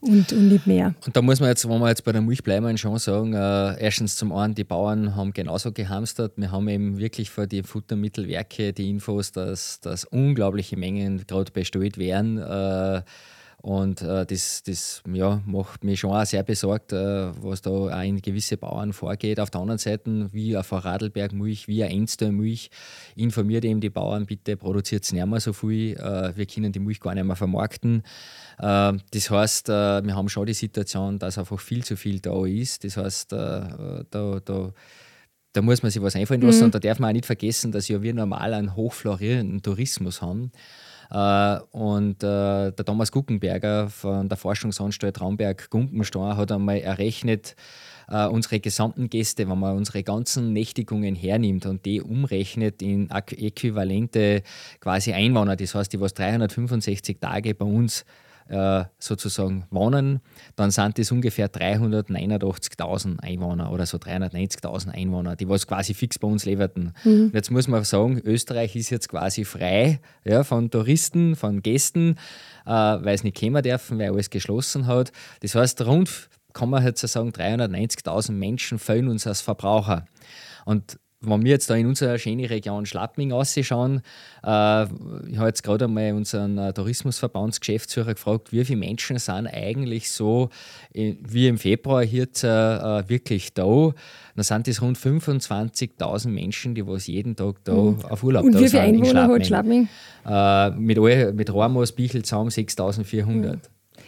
und, 0.00 0.32
und 0.32 0.48
nicht 0.48 0.66
mehr. 0.66 0.94
Und 1.04 1.16
da 1.16 1.22
muss 1.22 1.40
man 1.40 1.50
jetzt, 1.50 1.68
wenn 1.68 1.78
wir 1.78 1.88
jetzt 1.88 2.04
bei 2.04 2.12
der 2.12 2.22
Milch 2.22 2.42
bleiben, 2.42 2.78
schon 2.78 2.98
sagen, 2.98 3.34
äh, 3.34 3.80
erstens 3.80 4.16
zum 4.16 4.32
einen, 4.32 4.54
die 4.54 4.64
Bauern 4.64 5.16
haben 5.16 5.32
genauso 5.32 5.72
gehamstert. 5.72 6.32
Wir 6.36 6.50
haben 6.52 6.68
eben 6.68 6.98
wirklich 6.98 7.30
vor 7.30 7.46
die 7.46 7.62
Futtermittelwerke 7.62 8.72
die 8.72 8.90
Infos, 8.90 9.32
dass, 9.32 9.80
dass 9.80 10.04
unglaubliche 10.04 10.76
Mengen 10.76 11.24
gerade 11.26 11.52
bestellt 11.52 11.98
werden. 11.98 12.38
Äh, 12.38 13.02
und 13.68 14.00
äh, 14.00 14.24
das, 14.24 14.62
das 14.62 15.02
ja, 15.12 15.42
macht 15.44 15.84
mich 15.84 16.00
schon 16.00 16.12
auch 16.12 16.24
sehr 16.24 16.42
besorgt, 16.42 16.94
äh, 16.94 17.30
was 17.42 17.60
da 17.60 17.68
auch 17.68 18.02
in 18.02 18.22
gewisse 18.22 18.56
Bauern 18.56 18.94
vorgeht. 18.94 19.38
Auf 19.38 19.50
der 19.50 19.60
anderen 19.60 19.76
Seite, 19.76 20.32
wie 20.32 20.56
auf 20.56 20.72
Radlberg 20.72 21.34
Milch, 21.34 21.68
wie 21.68 21.84
ein 21.84 21.90
Enster 21.90 22.32
Milch, 22.32 22.70
informiert 23.14 23.66
eben 23.66 23.82
die 23.82 23.90
Bauern, 23.90 24.24
bitte 24.24 24.56
produziert 24.56 25.04
es 25.04 25.12
nicht 25.12 25.26
mehr 25.26 25.40
so 25.40 25.52
viel, 25.52 25.98
äh, 25.98 26.34
wir 26.34 26.46
können 26.46 26.72
die 26.72 26.78
Milch 26.78 26.98
gar 26.98 27.14
nicht 27.14 27.24
mehr 27.24 27.36
vermarkten. 27.36 28.04
Äh, 28.58 28.94
das 29.10 29.30
heißt, 29.30 29.68
äh, 29.68 30.02
wir 30.02 30.16
haben 30.16 30.30
schon 30.30 30.46
die 30.46 30.54
Situation, 30.54 31.18
dass 31.18 31.36
einfach 31.36 31.60
viel 31.60 31.84
zu 31.84 31.98
viel 31.98 32.20
da 32.20 32.46
ist. 32.46 32.84
Das 32.84 32.96
heißt, 32.96 33.34
äh, 33.34 34.06
da, 34.10 34.40
da 34.42 34.72
da 35.52 35.62
muss 35.62 35.82
man 35.82 35.90
sich 35.90 36.00
was 36.00 36.14
einfallen 36.14 36.40
lassen. 36.40 36.60
Mhm. 36.60 36.64
Und 36.66 36.74
da 36.74 36.78
darf 36.78 36.98
man 37.00 37.10
auch 37.10 37.14
nicht 37.14 37.26
vergessen, 37.26 37.72
dass 37.72 37.88
ja 37.88 38.00
wir 38.00 38.14
normal 38.14 38.54
einen 38.54 38.76
hochflorierenden 38.76 39.60
Tourismus 39.60 40.22
haben. 40.22 40.52
Äh, 41.10 41.58
und 41.72 42.22
äh, 42.22 42.72
der 42.72 42.84
Thomas 42.84 43.12
Guckenberger 43.12 43.88
von 43.88 44.28
der 44.28 44.36
Forschungsanstalt 44.36 45.20
Raumberg-Gumpenstein 45.20 46.36
hat 46.36 46.52
einmal 46.52 46.78
errechnet, 46.78 47.56
Uh, 48.10 48.26
unsere 48.30 48.58
gesamten 48.58 49.10
Gäste, 49.10 49.46
wenn 49.50 49.58
man 49.58 49.76
unsere 49.76 50.02
ganzen 50.02 50.54
Nächtigungen 50.54 51.14
hernimmt 51.14 51.66
und 51.66 51.84
die 51.84 52.00
umrechnet 52.00 52.80
in 52.80 53.10
äquivalente 53.10 54.42
quasi 54.80 55.12
Einwohner, 55.12 55.56
das 55.56 55.74
heißt, 55.74 55.92
die 55.92 56.00
was 56.00 56.14
365 56.14 57.18
Tage 57.20 57.54
bei 57.54 57.66
uns 57.66 58.06
äh, 58.48 58.84
sozusagen 58.98 59.66
wohnen, 59.70 60.20
dann 60.56 60.70
sind 60.70 60.98
das 60.98 61.12
ungefähr 61.12 61.50
389.000 61.50 63.20
Einwohner 63.20 63.70
oder 63.72 63.86
so 63.86 63.98
390.000 63.98 64.90
Einwohner, 64.90 65.36
die 65.36 65.48
was 65.48 65.66
quasi 65.66 65.94
fix 65.94 66.18
bei 66.18 66.28
uns 66.28 66.44
lebten. 66.44 66.92
Mhm. 67.04 67.30
jetzt 67.34 67.50
muss 67.50 67.68
man 67.68 67.84
sagen, 67.84 68.20
Österreich 68.24 68.76
ist 68.76 68.90
jetzt 68.90 69.08
quasi 69.08 69.44
frei 69.44 70.00
ja, 70.24 70.44
von 70.44 70.70
Touristen, 70.70 71.36
von 71.36 71.62
Gästen, 71.62 72.16
äh, 72.66 72.70
weil 72.70 73.14
es 73.14 73.24
nicht 73.24 73.38
kommen 73.38 73.62
dürfen, 73.62 73.98
weil 73.98 74.10
alles 74.10 74.30
geschlossen 74.30 74.86
hat. 74.86 75.12
Das 75.40 75.54
heißt, 75.54 75.84
rund 75.86 76.28
kann 76.52 76.70
man 76.70 76.84
jetzt 76.84 77.06
sagen, 77.06 77.30
390.000 77.30 78.32
Menschen 78.32 78.78
fehlen 78.78 79.08
uns 79.08 79.26
als 79.26 79.40
Verbraucher. 79.40 80.06
Und 80.64 80.98
wenn 81.20 81.44
wir 81.44 81.50
jetzt 81.50 81.68
da 81.68 81.74
in 81.74 81.86
unserer 81.86 82.16
schönen 82.18 82.44
Region 82.44 82.86
Schlappming 82.86 83.32
ausschauen, 83.32 84.02
äh, 84.44 84.84
ich 84.84 85.36
habe 85.36 85.46
jetzt 85.46 85.62
gerade 85.62 85.86
einmal 85.86 86.12
unseren 86.12 86.58
äh, 86.58 86.72
Tourismusverbandsgeschäftsführer 86.72 88.14
gefragt, 88.14 88.52
wie 88.52 88.64
viele 88.64 88.78
Menschen 88.78 89.18
sind 89.18 89.48
eigentlich 89.48 90.12
so 90.12 90.50
äh, 90.94 91.14
wie 91.20 91.48
im 91.48 91.58
Februar 91.58 92.04
hier 92.04 92.28
äh, 92.42 93.08
wirklich 93.08 93.52
da. 93.52 93.92
Dann 94.36 94.44
sind 94.44 94.68
das 94.68 94.80
rund 94.80 94.96
25.000 94.96 96.28
Menschen, 96.28 96.76
die 96.76 96.86
was 96.86 97.08
jeden 97.08 97.34
Tag 97.34 97.56
da 97.64 97.74
mhm. 97.74 98.04
auf 98.04 98.22
Urlaub 98.22 98.44
Und 98.44 98.54
da 98.54 98.60
wie 98.60 98.68
viele 98.68 98.82
Einwohner 98.82 99.26
hat 99.26 99.46
Schlappming? 99.46 99.88
Äh, 100.24 100.70
mit, 100.70 100.98
mit 101.34 101.52
Ramos, 101.52 101.92
Bichel 101.92 102.24
zusammen 102.24 102.50
6.400. 102.50 103.24
Mhm. 103.24 103.60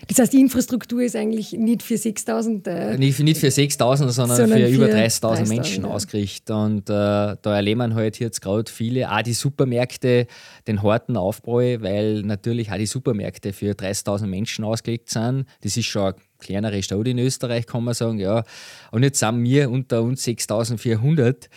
Das 0.09 0.19
heißt, 0.19 0.33
die 0.33 0.41
Infrastruktur 0.41 1.03
ist 1.03 1.17
eigentlich 1.17 1.53
nicht 1.53 1.83
für 1.83 1.97
6000. 1.97 2.67
Äh, 2.67 2.99
nicht, 2.99 3.19
nicht, 3.21 3.39
für 3.39 3.51
6000, 3.51 4.13
sondern, 4.13 4.37
sondern, 4.37 4.59
für, 4.59 4.67
für 4.67 4.75
über 4.75 4.87
30.000 4.87 5.49
Menschen 5.49 5.85
ja. 5.85 5.91
ausgerichtet. 5.91 6.51
Und 6.51 6.89
äh, 6.91 6.93
da 6.93 7.39
erleben 7.45 7.91
wir 7.91 7.95
halt 7.95 8.19
jetzt 8.19 8.41
gerade 8.41 8.71
viele, 8.71 9.11
auch 9.11 9.23
die 9.23 9.33
Supermärkte, 9.33 10.27
den 10.67 10.83
harten 10.83 11.17
Aufbau, 11.17 11.59
weil 11.59 12.23
natürlich 12.23 12.71
auch 12.73 12.77
die 12.77 12.87
Supermärkte 12.87 13.53
für 13.53 13.73
30.000 13.73 14.27
Menschen 14.27 14.65
ausgelegt 14.65 15.11
sind. 15.11 15.47
Das 15.63 15.77
ist 15.77 15.87
schon 15.87 16.03
eine 16.03 16.15
kleinere 16.39 16.83
Stadt 16.83 17.07
in 17.07 17.19
Österreich, 17.19 17.67
kann 17.67 17.85
man 17.85 17.95
sagen. 17.95 18.19
ja. 18.19 18.45
Und 18.91 19.03
jetzt 19.03 19.19
sind 19.19 19.43
wir 19.45 19.71
unter 19.71 20.03
uns 20.03 20.23
6400. 20.25 21.49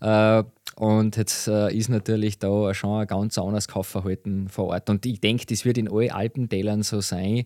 Äh, 0.00 0.44
und 0.76 1.16
jetzt 1.16 1.48
äh, 1.48 1.74
ist 1.74 1.88
natürlich 1.88 2.38
da 2.38 2.72
schon 2.72 3.00
ein 3.00 3.06
ganz 3.06 3.36
anderes 3.36 3.68
Kaufverhalten 3.68 4.48
vor 4.48 4.66
Ort. 4.68 4.88
Und 4.88 5.04
ich 5.04 5.20
denke, 5.20 5.46
das 5.46 5.64
wird 5.64 5.78
in 5.78 5.90
allen 5.90 6.10
Alpentälern 6.10 6.82
so 6.82 7.00
sein. 7.00 7.44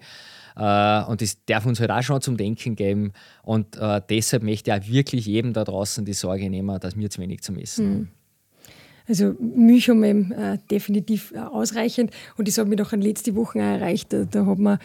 Äh, 0.57 1.05
und 1.05 1.23
das 1.23 1.45
darf 1.47 1.67
uns 1.67 1.81
halt 1.81 1.91
auch 1.91 2.03
schon 2.03 2.21
zum 2.21 2.37
Denken 2.37 2.77
geben. 2.77 3.13
Und 3.43 3.77
äh, 3.77 4.01
deshalb 4.09 4.43
möchte 4.43 4.71
ich 4.71 4.77
auch 4.77 4.89
wirklich 4.89 5.27
jedem 5.27 5.53
da 5.53 5.65
draußen 5.65 6.05
die 6.05 6.13
Sorge 6.13 6.49
nehmen, 6.49 6.79
dass 6.79 6.97
wir 6.97 7.11
zu 7.11 7.21
wenig 7.21 7.43
zum 7.43 7.59
Essen 7.59 7.89
mhm. 7.89 8.09
Also 9.09 9.37
Milch 9.39 9.89
haben 9.89 10.01
wir 10.01 10.09
eben, 10.09 10.33
äh, 10.33 10.59
definitiv 10.71 11.33
äh, 11.33 11.39
ausreichend. 11.39 12.11
Und 12.37 12.49
das 12.49 12.59
hat 12.59 12.67
mich 12.67 12.79
doch 12.79 12.93
an 12.93 13.01
letzte 13.01 13.35
Woche 13.37 13.61
erreicht. 13.61 14.13
Da, 14.13 14.25
da 14.25 14.47
hat 14.47 14.59
man 14.59 14.79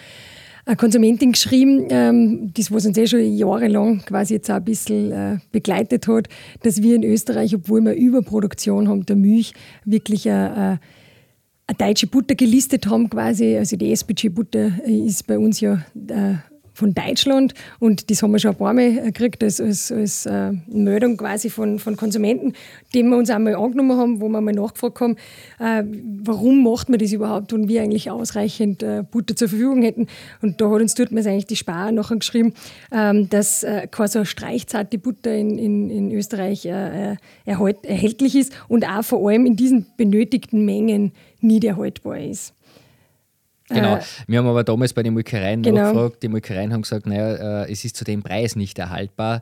eine 0.66 0.76
Konsumentin 0.76 1.32
geschrieben, 1.32 1.88
ähm, 1.90 2.52
das 2.56 2.72
was 2.72 2.86
uns 2.86 2.98
eh 2.98 3.08
schon 3.08 3.36
jahrelang 3.36 4.00
quasi 4.06 4.36
jetzt 4.36 4.50
auch 4.52 4.56
ein 4.56 4.64
bisschen 4.64 5.12
äh, 5.12 5.38
begleitet 5.52 6.08
hat, 6.08 6.28
dass 6.64 6.82
wir 6.82 6.96
in 6.96 7.04
Österreich, 7.04 7.56
obwohl 7.56 7.82
wir 7.82 7.94
Überproduktion 7.94 8.88
haben 8.88 9.06
der 9.06 9.16
Milch, 9.16 9.54
wirklich 9.86 10.30
eine, 10.30 10.80
eine 11.68 11.78
deutsche 11.78 12.08
Butter 12.08 12.36
gelistet 12.36 12.88
haben 12.88 13.10
quasi. 13.10 13.58
Also 13.58 13.76
die 13.76 13.92
SPG-Butter 13.92 14.84
ist 14.86 15.26
bei 15.28 15.40
uns 15.40 15.60
ja 15.60 15.84
äh, 15.96 16.36
von 16.74 16.94
Deutschland 16.94 17.54
und 17.80 18.10
das 18.10 18.24
haben 18.24 18.32
wir 18.32 18.40
schon 18.40 18.52
ein 18.52 18.58
paar 18.58 18.74
Mal 18.74 19.02
gekriegt 19.04 19.44
als, 19.44 19.60
als, 19.60 19.92
als 19.92 20.26
äh, 20.26 20.52
Meldung 20.68 21.18
quasi 21.18 21.50
von, 21.50 21.80
von 21.80 21.98
Konsumenten, 21.98 22.54
die 22.94 23.04
wir 23.04 23.18
uns 23.18 23.30
einmal 23.30 23.56
angenommen 23.56 23.98
haben, 23.98 24.22
wo 24.22 24.30
wir 24.30 24.42
mal 24.42 24.54
nachgefragt 24.54 25.02
haben, 25.02 25.16
äh, 25.60 25.84
warum 26.24 26.64
macht 26.64 26.90
man 26.90 27.00
das 27.00 27.12
überhaupt 27.12 27.54
und 27.54 27.68
wir 27.68 27.82
eigentlich 27.82 28.10
ausreichend 28.10 28.84
äh, 28.84 29.04
Butter 29.10 29.36
zur 29.36 29.50
Verfügung 29.50 29.82
hätten. 29.82 30.08
Und 30.42 30.62
da 30.62 30.70
hat 30.70 30.82
uns 30.82 30.96
man 31.12 31.26
eigentlich 31.26 31.48
die 31.48 31.56
Sparer 31.56 31.92
nachher 31.92 32.18
geschrieben, 32.18 32.54
ähm, 32.92 33.30
dass 33.30 33.64
äh, 33.64 33.88
quasi 33.88 34.20
eine 34.20 34.26
streichzarte 34.26 34.98
Butter 34.98 35.34
in, 35.34 35.58
in, 35.58 35.90
in 35.90 36.12
Österreich 36.12 36.66
äh, 36.66 37.14
äh, 37.14 37.16
erhalt, 37.46 37.86
erhältlich 37.86 38.36
ist 38.36 38.54
und 38.68 38.88
auch 38.88 39.04
vor 39.04 39.28
allem 39.30 39.46
in 39.46 39.56
diesen 39.56 39.88
benötigten 39.98 40.66
Mengen 40.66 41.12
nicht 41.42 41.64
erhaltbar 41.64 42.20
ist. 42.20 42.54
Genau. 43.74 44.00
Wir 44.28 44.40
haben 44.40 44.48
aber 44.48 44.64
damals 44.64 44.94
bei 44.94 45.04
den 45.04 45.14
Molkereien 45.14 45.62
genau. 45.62 45.82
nachgefragt. 45.82 46.24
Die 46.24 46.28
Molkereien 46.28 46.74
haben 46.74 46.82
gesagt, 46.82 47.06
naja, 47.06 47.64
äh, 47.64 47.72
es 47.72 47.86
ist 47.86 47.96
zu 47.96 48.04
dem 48.04 48.24
Preis 48.24 48.56
nicht 48.56 48.78
erhaltbar. 48.80 49.42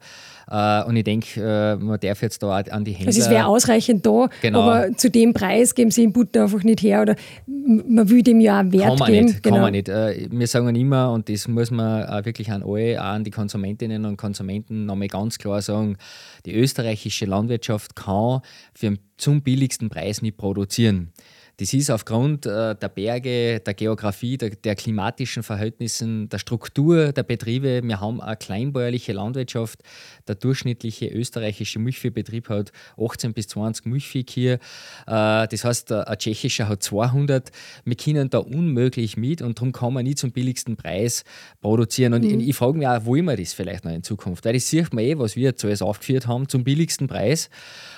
Äh, 0.49 0.83
und 0.83 0.95
ich 0.95 1.03
denke, 1.03 1.41
äh, 1.41 1.75
man 1.75 1.99
darf 1.99 2.21
jetzt 2.21 2.41
da 2.41 2.57
an 2.57 2.83
die 2.85 2.91
Händler... 2.91 3.07
Also 3.07 3.21
es 3.21 3.29
wäre 3.29 3.45
ausreichend 3.45 4.05
da, 4.05 4.29
genau. 4.41 4.61
aber 4.61 4.95
zu 4.97 5.09
dem 5.09 5.33
Preis 5.33 5.75
geben 5.75 5.91
sie 5.91 6.01
den 6.01 6.13
Butter 6.13 6.43
einfach 6.43 6.63
nicht 6.63 6.81
her 6.81 7.01
oder 7.01 7.15
man 7.45 8.09
will 8.09 8.23
dem 8.23 8.39
ja 8.39 8.61
auch 8.61 8.71
Wert 8.71 8.83
kann 8.83 8.97
man 8.97 9.11
geben. 9.11 9.25
Nicht, 9.25 9.43
genau. 9.43 9.55
Kann 9.55 9.63
man 9.63 9.71
nicht. 9.73 9.87
Wir 9.87 10.47
sagen 10.47 10.75
immer, 10.75 11.11
und 11.11 11.29
das 11.29 11.47
muss 11.47 11.69
man 11.71 12.25
wirklich 12.25 12.51
an 12.51 12.63
alle, 12.63 12.99
auch 12.99 13.05
an 13.05 13.23
die 13.23 13.31
Konsumentinnen 13.31 14.05
und 14.05 14.17
Konsumenten 14.17 14.85
nochmal 14.85 15.07
ganz 15.07 15.37
klar 15.37 15.61
sagen, 15.61 15.97
die 16.45 16.55
österreichische 16.55 17.25
Landwirtschaft 17.25 17.95
kann 17.95 18.41
für 18.73 18.95
zum 19.17 19.41
billigsten 19.41 19.89
Preis 19.89 20.21
nicht 20.21 20.37
produzieren. 20.37 21.11
Das 21.59 21.73
ist 21.73 21.91
aufgrund 21.91 22.45
äh, 22.45 22.73
der 22.73 22.87
Berge, 22.87 23.59
der 23.59 23.73
Geografie, 23.73 24.37
der, 24.37 24.51
der, 24.51 24.75
klimatischen 24.75 25.43
Verhältnissen, 25.43 26.29
der 26.29 26.37
Struktur 26.37 27.11
der 27.11 27.23
Betriebe. 27.23 27.81
Wir 27.83 27.99
haben 27.99 28.21
eine 28.21 28.37
kleinbäuerliche 28.37 29.11
Landwirtschaft. 29.11 29.83
Der 30.29 30.35
durchschnittliche 30.35 31.07
österreichische 31.07 31.79
Milchviehbetrieb 31.79 32.47
hat 32.47 32.71
18 32.97 33.33
bis 33.33 33.49
20 33.49 33.87
Milchviehkühe. 33.87 34.53
Äh, 34.53 34.59
das 35.05 35.65
heißt, 35.65 35.91
ein 35.91 36.17
tschechischer 36.17 36.69
hat 36.69 36.81
200. 36.81 37.51
Wir 37.83 37.95
können 37.97 38.29
da 38.29 38.37
unmöglich 38.37 39.17
mit 39.17 39.41
und 39.41 39.59
darum 39.59 39.73
kann 39.73 39.91
man 39.91 40.05
nie 40.05 40.15
zum 40.15 40.31
billigsten 40.31 40.77
Preis 40.77 41.25
produzieren. 41.59 42.13
Und 42.13 42.23
mhm. 42.23 42.39
ich, 42.39 42.47
ich 42.47 42.55
frage 42.55 42.77
mich 42.77 42.87
auch, 42.87 43.03
wollen 43.03 43.25
wir 43.25 43.35
das 43.35 43.51
vielleicht 43.51 43.83
noch 43.83 43.91
in 43.91 44.03
Zukunft? 44.03 44.45
Weil 44.45 44.53
das 44.53 44.69
sieht 44.69 44.93
man 44.93 45.03
eh, 45.03 45.19
was 45.19 45.35
wir 45.35 45.43
jetzt 45.43 45.65
alles 45.65 45.81
aufgeführt 45.81 46.25
haben, 46.25 46.47
zum 46.47 46.63
billigsten 46.63 47.07
Preis. 47.07 47.49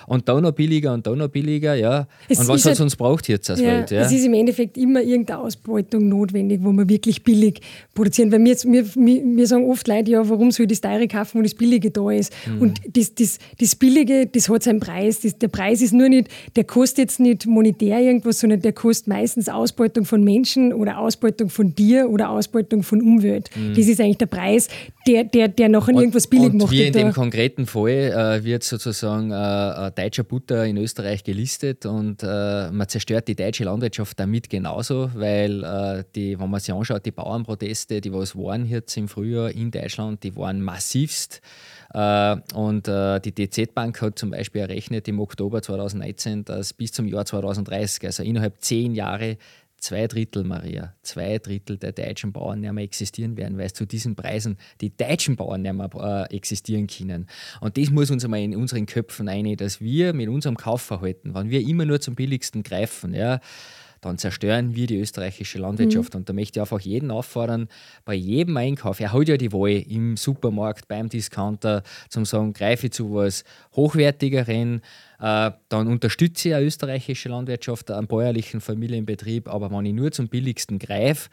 Und 0.07 0.27
da 0.27 0.41
noch 0.41 0.51
billiger 0.51 0.95
und 0.95 1.05
da 1.05 1.15
noch 1.15 1.27
billiger, 1.27 1.75
ja. 1.75 2.07
Es 2.27 2.39
und 2.39 2.47
was 2.47 2.65
hat 2.65 2.73
es 2.73 2.79
uns 2.79 2.95
braucht 2.95 3.27
jetzt 3.27 3.50
als 3.59 3.91
ja. 3.91 4.01
Es 4.01 4.11
ist 4.11 4.25
im 4.25 4.33
Endeffekt 4.33 4.77
immer 4.77 5.01
irgendeine 5.01 5.39
Ausbeutung 5.39 6.07
notwendig, 6.07 6.59
wo 6.63 6.71
wir 6.71 6.87
wirklich 6.87 7.23
billig 7.23 7.61
produzieren. 7.93 8.31
Weil 8.31 8.43
wir, 8.43 8.55
wir, 8.55 8.85
wir 8.95 9.47
sagen 9.47 9.69
oft 9.69 9.87
Leute, 9.87 10.11
ja, 10.11 10.27
warum 10.27 10.51
soll 10.51 10.65
ich 10.65 10.69
das 10.69 10.81
teure 10.81 11.07
kaufen, 11.07 11.39
wo 11.39 11.43
das 11.43 11.53
Billige 11.53 11.91
da 11.91 12.09
ist? 12.11 12.33
Mhm. 12.47 12.61
Und 12.61 12.81
das, 12.95 13.13
das, 13.15 13.39
das 13.59 13.75
Billige, 13.75 14.27
das 14.27 14.49
hat 14.49 14.63
seinen 14.63 14.79
Preis. 14.79 15.21
Das, 15.21 15.37
der 15.37 15.47
Preis 15.47 15.81
ist 15.81 15.93
nur 15.93 16.09
nicht, 16.09 16.29
der 16.55 16.63
kostet 16.63 16.99
jetzt 16.99 17.19
nicht 17.19 17.45
monetär 17.45 17.99
irgendwas, 17.99 18.39
sondern 18.39 18.61
der 18.61 18.73
kostet 18.73 19.07
meistens 19.07 19.49
Ausbeutung 19.49 20.05
von 20.05 20.23
Menschen 20.23 20.73
oder 20.73 20.99
Ausbeutung 20.99 21.49
von 21.49 21.75
dir 21.75 22.09
oder 22.09 22.29
Ausbeutung 22.29 22.83
von 22.83 23.01
Umwelt. 23.01 23.49
Mhm. 23.55 23.73
Das 23.75 23.87
ist 23.87 23.99
eigentlich 23.99 24.17
der 24.17 24.25
Preis, 24.27 24.67
der, 25.07 25.23
der, 25.23 25.47
der 25.47 25.69
nachher 25.69 25.95
irgendwas 25.95 26.27
billig 26.27 26.51
und 26.51 26.57
macht. 26.57 26.71
Wie 26.71 26.83
in 26.83 26.93
dem 26.93 27.11
konkreten 27.11 27.65
Fall 27.65 27.89
äh, 27.89 28.43
wird 28.43 28.63
sozusagen 28.63 29.31
äh, 29.31 29.91
deutscher 29.91 30.23
Butter 30.23 30.65
in 30.65 30.77
Österreich 30.77 31.23
gelistet 31.23 31.85
und 31.85 32.23
äh, 32.23 32.71
man 32.71 32.87
zerstört 32.87 33.27
die 33.27 33.35
deutsche 33.41 33.63
Landwirtschaft 33.63 34.19
damit 34.19 34.49
genauso, 34.49 35.09
weil 35.13 35.63
äh, 35.63 36.03
die, 36.15 36.39
wenn 36.39 36.49
man 36.49 36.59
sich 36.59 36.73
anschaut, 36.73 37.05
die 37.05 37.11
Bauernproteste, 37.11 38.01
die 38.01 38.13
was 38.13 38.35
waren 38.35 38.65
jetzt 38.65 38.95
im 38.97 39.07
Frühjahr 39.07 39.51
in 39.51 39.71
Deutschland, 39.71 40.23
die 40.23 40.35
waren 40.35 40.61
massivst. 40.61 41.41
Äh, 41.93 42.37
und 42.53 42.87
äh, 42.87 43.19
die 43.19 43.33
DZ 43.33 43.73
Bank 43.73 44.01
hat 44.01 44.17
zum 44.19 44.31
Beispiel 44.31 44.61
errechnet 44.61 45.07
im 45.07 45.19
Oktober 45.19 45.61
2019, 45.61 46.45
dass 46.45 46.73
bis 46.73 46.91
zum 46.91 47.07
Jahr 47.07 47.25
2030, 47.25 48.05
also 48.05 48.23
innerhalb 48.23 48.61
zehn 48.61 48.93
Jahre, 48.93 49.37
zwei 49.81 50.07
Drittel, 50.07 50.43
Maria, 50.43 50.93
zwei 51.01 51.39
Drittel 51.39 51.77
der 51.77 51.91
deutschen 51.91 52.31
Bauern 52.31 52.61
nicht 52.61 52.71
mehr 52.71 52.83
existieren 52.83 53.35
werden, 53.35 53.57
weil 53.57 53.71
zu 53.73 53.85
diesen 53.85 54.15
Preisen 54.15 54.57
die 54.79 54.95
deutschen 54.95 55.35
Bauern 55.35 55.63
nicht 55.63 55.73
mehr 55.73 55.89
äh, 56.29 56.35
existieren 56.35 56.87
können. 56.87 57.27
Und 57.59 57.77
das 57.77 57.89
muss 57.89 58.11
uns 58.11 58.23
einmal 58.23 58.41
in 58.41 58.55
unseren 58.55 58.85
Köpfen 58.85 59.27
ein, 59.27 59.57
dass 59.57 59.81
wir 59.81 60.13
mit 60.13 60.29
unserem 60.29 60.55
Kaufverhalten, 60.55 61.33
wenn 61.33 61.49
wir 61.49 61.61
immer 61.61 61.85
nur 61.85 61.99
zum 61.99 62.15
billigsten 62.15 62.63
greifen, 62.63 63.13
ja, 63.13 63.39
dann 64.01 64.17
zerstören 64.17 64.75
wir 64.75 64.87
die 64.87 64.99
österreichische 64.99 65.59
Landwirtschaft. 65.59 66.13
Mhm. 66.13 66.19
Und 66.19 66.29
da 66.29 66.33
möchte 66.33 66.59
ich 66.59 66.61
einfach 66.61 66.79
jeden 66.79 67.11
auffordern, 67.11 67.69
bei 68.03 68.15
jedem 68.15 68.57
Einkauf, 68.57 68.99
er 68.99 69.13
hat 69.13 69.27
ja 69.27 69.37
die 69.37 69.53
Wahl 69.53 69.83
im 69.87 70.17
Supermarkt, 70.17 70.87
beim 70.87 71.07
Discounter, 71.07 71.83
zum 72.09 72.25
sagen, 72.25 72.53
greife 72.53 72.87
ich 72.87 72.93
zu 72.93 73.13
was 73.13 73.43
Hochwertigeren, 73.75 74.81
äh, 75.19 75.51
dann 75.69 75.87
unterstütze 75.87 76.49
ich 76.49 76.55
eine 76.55 76.65
österreichische 76.65 77.29
Landwirtschaft, 77.29 77.91
einen 77.91 78.07
bäuerlichen 78.07 78.59
Familienbetrieb, 78.59 79.47
aber 79.47 79.69
wenn 79.71 79.85
ich 79.85 79.93
nur 79.93 80.11
zum 80.11 80.27
billigsten 80.27 80.79
greife, 80.79 81.29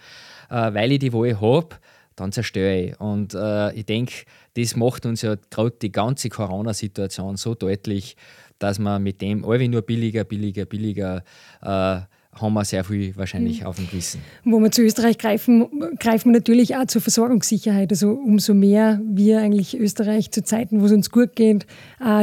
äh, 0.51 0.75
weil 0.75 0.93
ich 0.93 0.99
die 0.99 1.13
Wahl 1.13 1.41
habe, 1.41 1.77
dann 2.17 2.33
zerstöre 2.33 2.81
ich. 2.81 3.01
Und 3.01 3.33
äh, 3.35 3.73
ich 3.73 3.87
denke, 3.87 4.25
das 4.55 4.77
macht 4.77 5.07
uns 5.07 5.23
ja 5.23 5.37
gerade 5.51 5.77
die 5.81 5.93
ganze 5.93 6.29
Corona-Situation 6.29 7.37
so 7.37 7.55
deutlich, 7.55 8.17
dass 8.59 8.79
man 8.79 9.03
mit 9.03 9.23
dem 9.23 9.45
alle 9.45 9.69
nur 9.69 9.83
billiger, 9.83 10.25
billiger, 10.25 10.65
billiger 10.65 11.23
äh, 11.63 12.01
haben 12.41 12.55
wir 12.55 12.65
sehr 12.65 12.85
viel 12.85 13.17
wahrscheinlich 13.17 13.61
mhm. 13.61 13.67
auf 13.67 13.77
dem 13.77 13.89
Gewissen. 13.89 14.21
Wo 14.45 14.59
wir 14.61 14.71
zu 14.71 14.83
Österreich 14.83 15.19
greifen, 15.19 15.67
greifen 15.99 16.33
wir 16.33 16.39
natürlich 16.39 16.77
auch 16.77 16.87
zur 16.87 17.03
Versorgungssicherheit. 17.03 17.91
Also 17.91 18.11
umso 18.13 18.55
mehr 18.55 19.01
wir 19.05 19.41
eigentlich 19.41 19.79
Österreich 19.79 20.31
zu 20.31 20.43
Zeiten, 20.43 20.81
wo 20.81 20.87
es 20.87 20.93
uns 20.93 21.11
gut 21.11 21.37
geht, 21.37 21.67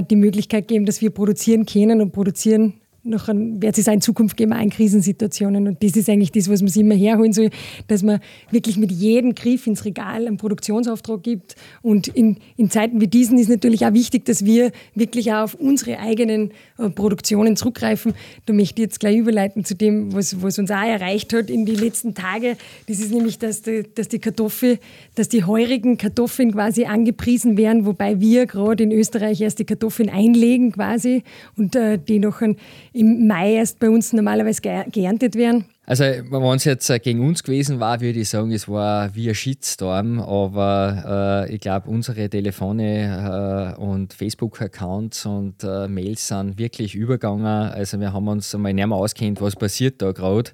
die 0.10 0.16
Möglichkeit 0.16 0.68
geben, 0.68 0.86
dass 0.86 1.02
wir 1.02 1.10
produzieren 1.10 1.66
können 1.66 2.02
und 2.02 2.12
produzieren 2.12 2.74
noch 3.06 3.28
wird 3.28 3.78
es 3.78 3.88
auch 3.88 3.94
in 3.94 4.02
Zukunft 4.02 4.36
geben, 4.36 4.54
auch 4.54 4.62
in 4.62 4.70
Krisensituationen. 4.70 5.68
Und 5.68 5.84
das 5.84 5.96
ist 5.96 6.10
eigentlich 6.10 6.32
das, 6.32 6.50
was 6.50 6.62
man 6.62 6.70
sich 6.70 6.82
immer 6.82 6.96
herholen 6.96 7.34
soll, 7.34 7.50
dass 7.88 8.04
man 8.04 8.20
wirklich 8.52 8.78
mit 8.78 8.92
jedem 8.92 9.36
Griff 9.36 9.68
ins 9.68 9.86
Regal 9.86 10.28
einen 10.28 10.38
Produktionsauftrag 10.38 11.22
gibt. 11.24 11.56
Und 11.82 12.08
in, 12.08 12.38
in 12.58 12.70
Zeiten 12.70 13.00
wie 13.02 13.08
diesen 13.08 13.38
ist 13.38 13.50
natürlich 13.50 13.86
auch 13.86 13.94
wichtig, 13.94 14.26
dass 14.26 14.44
wir 14.46 14.72
wirklich 14.96 15.32
auch 15.32 15.44
auf 15.44 15.56
unsere 15.56 16.00
eigenen 16.00 16.52
äh, 16.78 16.90
Produktionen 16.90 17.56
zurückgreifen. 17.56 18.14
Da 18.46 18.54
möchte 18.54 18.82
ich 18.82 18.88
jetzt 18.88 19.00
gleich 19.00 19.18
überleiten 19.18 19.64
zu 19.64 19.76
dem, 19.76 20.14
was, 20.14 20.42
was 20.42 20.58
uns 20.58 20.72
auch 20.72 20.84
erreicht 20.84 21.34
hat 21.34 21.50
in 21.50 21.66
den 21.66 21.76
letzten 21.76 22.16
Tagen. 22.16 22.56
Das 22.88 23.00
ist 23.00 23.12
nämlich, 23.12 23.38
dass 23.38 23.62
die, 23.62 23.84
dass 23.94 24.08
die 24.08 24.20
Kartoffel, 24.20 24.80
dass 25.14 25.30
die 25.30 25.44
heurigen 25.44 25.98
Kartoffeln 25.98 26.54
quasi 26.54 26.86
angepriesen 26.86 27.58
werden, 27.58 27.86
wobei 27.86 28.20
wir 28.20 28.46
gerade 28.48 28.84
in 28.84 28.92
Österreich 28.92 29.42
erst 29.42 29.60
die 29.60 29.66
Kartoffeln 29.66 30.10
einlegen 30.10 30.72
quasi 30.72 31.24
und 31.56 31.76
äh, 31.76 32.00
die 32.00 32.20
noch 32.20 32.42
ein 32.42 32.58
im 32.96 33.28
Mai 33.28 33.56
erst 33.56 33.80
bei 33.80 33.90
uns 33.90 34.14
normalerweise 34.14 34.62
geerntet 34.62 35.36
werden. 35.36 35.66
Also, 35.86 36.04
wenn 36.04 36.56
es 36.56 36.64
jetzt 36.64 36.90
äh, 36.90 36.98
gegen 36.98 37.24
uns 37.28 37.44
gewesen 37.44 37.80
war, 37.80 38.02
würde 38.02 38.20
ich 38.20 38.30
sagen, 38.30 38.52
es 38.52 38.68
war 38.68 39.14
wie 39.14 39.30
ein 39.30 39.36
Shitstorm, 39.36 40.20
aber 40.20 41.46
äh, 41.48 41.54
ich 41.54 41.60
glaube, 41.60 41.90
unsere 41.90 42.28
Telefone 42.28 43.76
äh, 43.78 43.80
und 43.80 44.14
Facebook-Accounts 44.14 45.28
und 45.28 45.64
äh, 45.64 45.88
Mails 45.88 46.28
sind 46.28 46.58
wirklich 46.58 46.96
übergegangen. 46.96 47.46
Also, 47.46 48.00
wir 48.00 48.14
haben 48.14 48.28
uns 48.28 48.56
einmal 48.56 48.74
nicht 48.74 48.88
mehr 48.88 48.98
auskennt, 48.98 49.42
was 49.42 49.56
passiert 49.56 50.02
da 50.02 50.12
gerade. 50.12 50.52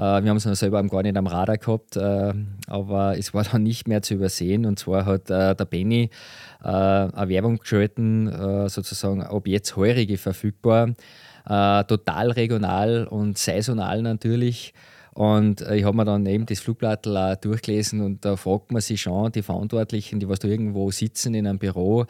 Äh, 0.00 0.22
wir 0.22 0.30
haben 0.30 0.38
es 0.38 0.46
noch 0.46 0.54
selber 0.54 0.82
gar 0.84 1.02
nicht 1.02 1.16
am 1.16 1.26
Radar 1.26 1.58
gehabt, 1.58 1.96
äh, 1.96 2.32
aber 2.66 3.18
es 3.18 3.34
war 3.34 3.44
dann 3.44 3.62
nicht 3.62 3.86
mehr 3.86 4.00
zu 4.00 4.14
übersehen. 4.14 4.64
Und 4.64 4.78
zwar 4.78 5.04
hat 5.04 5.28
der 5.28 5.54
Benny 5.54 6.10
eine 6.62 7.28
Werbung 7.28 7.56
geschalten, 7.56 8.68
sozusagen, 8.68 9.26
ob 9.26 9.46
jetzt 9.46 9.76
Heurige 9.76 10.18
verfügbar 10.18 10.90
äh, 11.48 11.84
total 11.84 12.30
regional 12.30 13.06
und 13.06 13.38
saisonal 13.38 14.02
natürlich. 14.02 14.74
Und 15.12 15.60
äh, 15.62 15.76
ich 15.76 15.84
habe 15.84 15.96
mir 15.96 16.04
dann 16.04 16.26
eben 16.26 16.46
das 16.46 16.60
Flugblatt 16.60 17.06
durchgelesen 17.44 18.00
und 18.00 18.24
da 18.24 18.36
fragt 18.36 18.72
man 18.72 18.80
sich 18.80 19.02
schon, 19.02 19.32
die 19.32 19.42
Verantwortlichen, 19.42 20.20
die 20.20 20.28
was 20.28 20.38
da 20.38 20.48
irgendwo 20.48 20.90
sitzen 20.90 21.34
in 21.34 21.46
einem 21.46 21.58
Büro, 21.58 22.06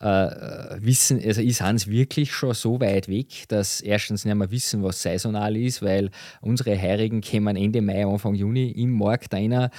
äh, 0.00 0.76
wissen, 0.78 1.20
also 1.22 1.42
ist 1.42 1.60
Hans 1.60 1.86
wirklich 1.86 2.32
schon 2.32 2.54
so 2.54 2.80
weit 2.80 3.08
weg, 3.08 3.44
dass 3.48 3.82
erstens 3.82 4.24
nicht 4.24 4.34
mehr 4.34 4.50
wissen, 4.50 4.82
was 4.82 5.02
saisonal 5.02 5.56
ist, 5.56 5.82
weil 5.82 6.10
unsere 6.40 6.80
Heurigen 6.80 7.20
kommen 7.20 7.54
Ende 7.54 7.82
Mai, 7.82 8.06
Anfang 8.06 8.34
Juni 8.34 8.70
im 8.70 8.92
Markt 8.92 9.34
einer. 9.34 9.70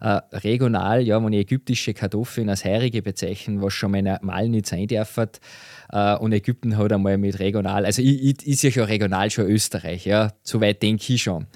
Äh, 0.00 0.20
regional, 0.32 1.02
ja, 1.02 1.22
wenn 1.24 1.32
ich 1.32 1.40
ägyptische 1.40 1.94
Kartoffeln 1.94 2.48
als 2.48 2.64
Heurige 2.64 3.02
bezeichnen, 3.02 3.62
was 3.62 3.72
schon 3.72 3.92
mal 3.92 4.48
nicht 4.48 4.66
sein 4.66 4.88
darf, 4.88 5.16
äh, 5.16 6.16
und 6.16 6.32
Ägypten 6.32 6.76
hat 6.76 6.92
einmal 6.92 7.16
mit 7.16 7.38
regional, 7.38 7.86
also 7.86 8.02
ich, 8.02 8.22
ich, 8.22 8.46
ist 8.46 8.74
ja 8.74 8.84
regional 8.84 9.30
schon 9.30 9.46
Österreich, 9.46 10.06
ja, 10.06 10.32
so 10.42 10.60
weit 10.60 10.82
denke 10.82 11.12
ich 11.12 11.22
schon. 11.22 11.46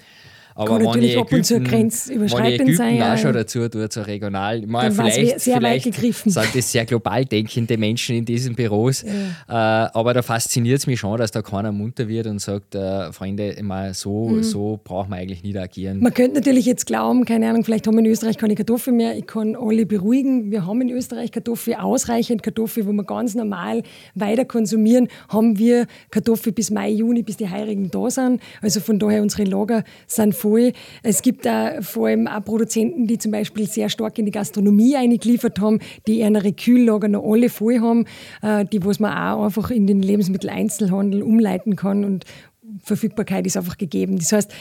Aber 0.54 0.78
Kann 0.78 0.82
natürlich 0.82 1.18
ab 1.18 1.32
und 1.32 1.44
zu 1.44 1.60
grenzüberschreitend 1.60 2.76
sein. 2.76 2.96
Ja, 2.96 3.14
auch 3.14 3.18
schon 3.18 3.32
dazu 3.32 3.68
tut, 3.68 3.92
so 3.92 4.02
regional. 4.02 4.60
Ich 4.60 4.66
meine, 4.66 4.92
vielleicht 4.92 5.40
sehr 5.40 5.58
vielleicht 5.58 5.86
weit 5.86 5.94
gegriffen. 5.94 6.30
sind 6.30 6.54
das 6.54 6.72
sehr 6.72 6.84
global 6.84 7.24
denkende 7.24 7.76
Menschen 7.78 8.16
in 8.16 8.24
diesen 8.24 8.54
Büros. 8.54 9.02
Ja. 9.02 9.86
Äh, 9.86 9.90
aber 9.94 10.14
da 10.14 10.22
fasziniert 10.22 10.78
es 10.78 10.86
mich 10.86 11.00
schon, 11.00 11.18
dass 11.18 11.30
da 11.30 11.42
keiner 11.42 11.72
munter 11.72 12.08
wird 12.08 12.26
und 12.26 12.40
sagt, 12.40 12.74
äh, 12.74 13.12
Freunde, 13.12 13.50
immer 13.50 13.94
so, 13.94 14.28
mhm. 14.28 14.42
so 14.42 14.80
braucht 14.82 15.08
man 15.08 15.20
eigentlich 15.20 15.42
nicht 15.42 15.56
agieren. 15.56 16.00
Man 16.00 16.12
könnte 16.12 16.36
natürlich 16.36 16.66
jetzt 16.66 16.86
glauben, 16.86 17.24
keine 17.24 17.48
Ahnung, 17.48 17.64
vielleicht 17.64 17.86
haben 17.86 17.94
wir 17.94 18.04
in 18.04 18.10
Österreich 18.10 18.38
keine 18.38 18.54
Kartoffeln 18.54 18.96
mehr. 18.96 19.16
Ich 19.16 19.26
kann 19.26 19.56
alle 19.56 19.86
beruhigen. 19.86 20.50
Wir 20.50 20.66
haben 20.66 20.80
in 20.82 20.90
Österreich 20.90 21.32
Kartoffeln, 21.32 21.78
ausreichend 21.78 22.42
Kartoffeln, 22.42 22.86
wo 22.86 22.92
wir 22.92 23.04
ganz 23.04 23.34
normal 23.34 23.82
weiter 24.14 24.44
konsumieren. 24.44 25.08
Haben 25.28 25.58
wir 25.58 25.86
Kartoffeln 26.10 26.54
bis 26.54 26.70
Mai, 26.70 26.90
Juni, 26.90 27.22
bis 27.22 27.36
die 27.36 27.48
Heurigen 27.48 27.90
da 27.90 28.10
sind. 28.10 28.40
Also 28.60 28.80
von 28.80 28.98
daher, 28.98 29.22
unsere 29.22 29.44
Lager 29.44 29.84
sind 30.06 30.34
voll. 30.42 30.72
Es 31.02 31.22
gibt 31.22 31.46
da 31.46 31.80
vor 31.80 32.08
allem 32.08 32.26
auch 32.26 32.44
Produzenten, 32.44 33.06
die 33.06 33.18
zum 33.18 33.32
Beispiel 33.32 33.66
sehr 33.66 33.88
stark 33.88 34.18
in 34.18 34.26
die 34.26 34.32
Gastronomie 34.32 34.96
eingeliefert 34.96 35.60
haben, 35.60 35.78
die 36.06 36.20
ihre 36.20 36.52
Kühllager 36.52 37.08
noch 37.08 37.24
alle 37.24 37.48
voll 37.48 37.80
haben, 37.80 38.06
äh, 38.42 38.64
die 38.64 38.84
was 38.84 38.98
man 39.00 39.12
auch 39.12 39.44
einfach 39.44 39.70
in 39.70 39.86
den 39.86 40.02
Lebensmitteleinzelhandel 40.02 41.22
umleiten 41.22 41.76
kann 41.76 42.04
und 42.04 42.24
Verfügbarkeit 42.82 43.46
ist 43.46 43.56
einfach 43.56 43.76
gegeben. 43.78 44.16
Das 44.18 44.32
heißt, 44.32 44.52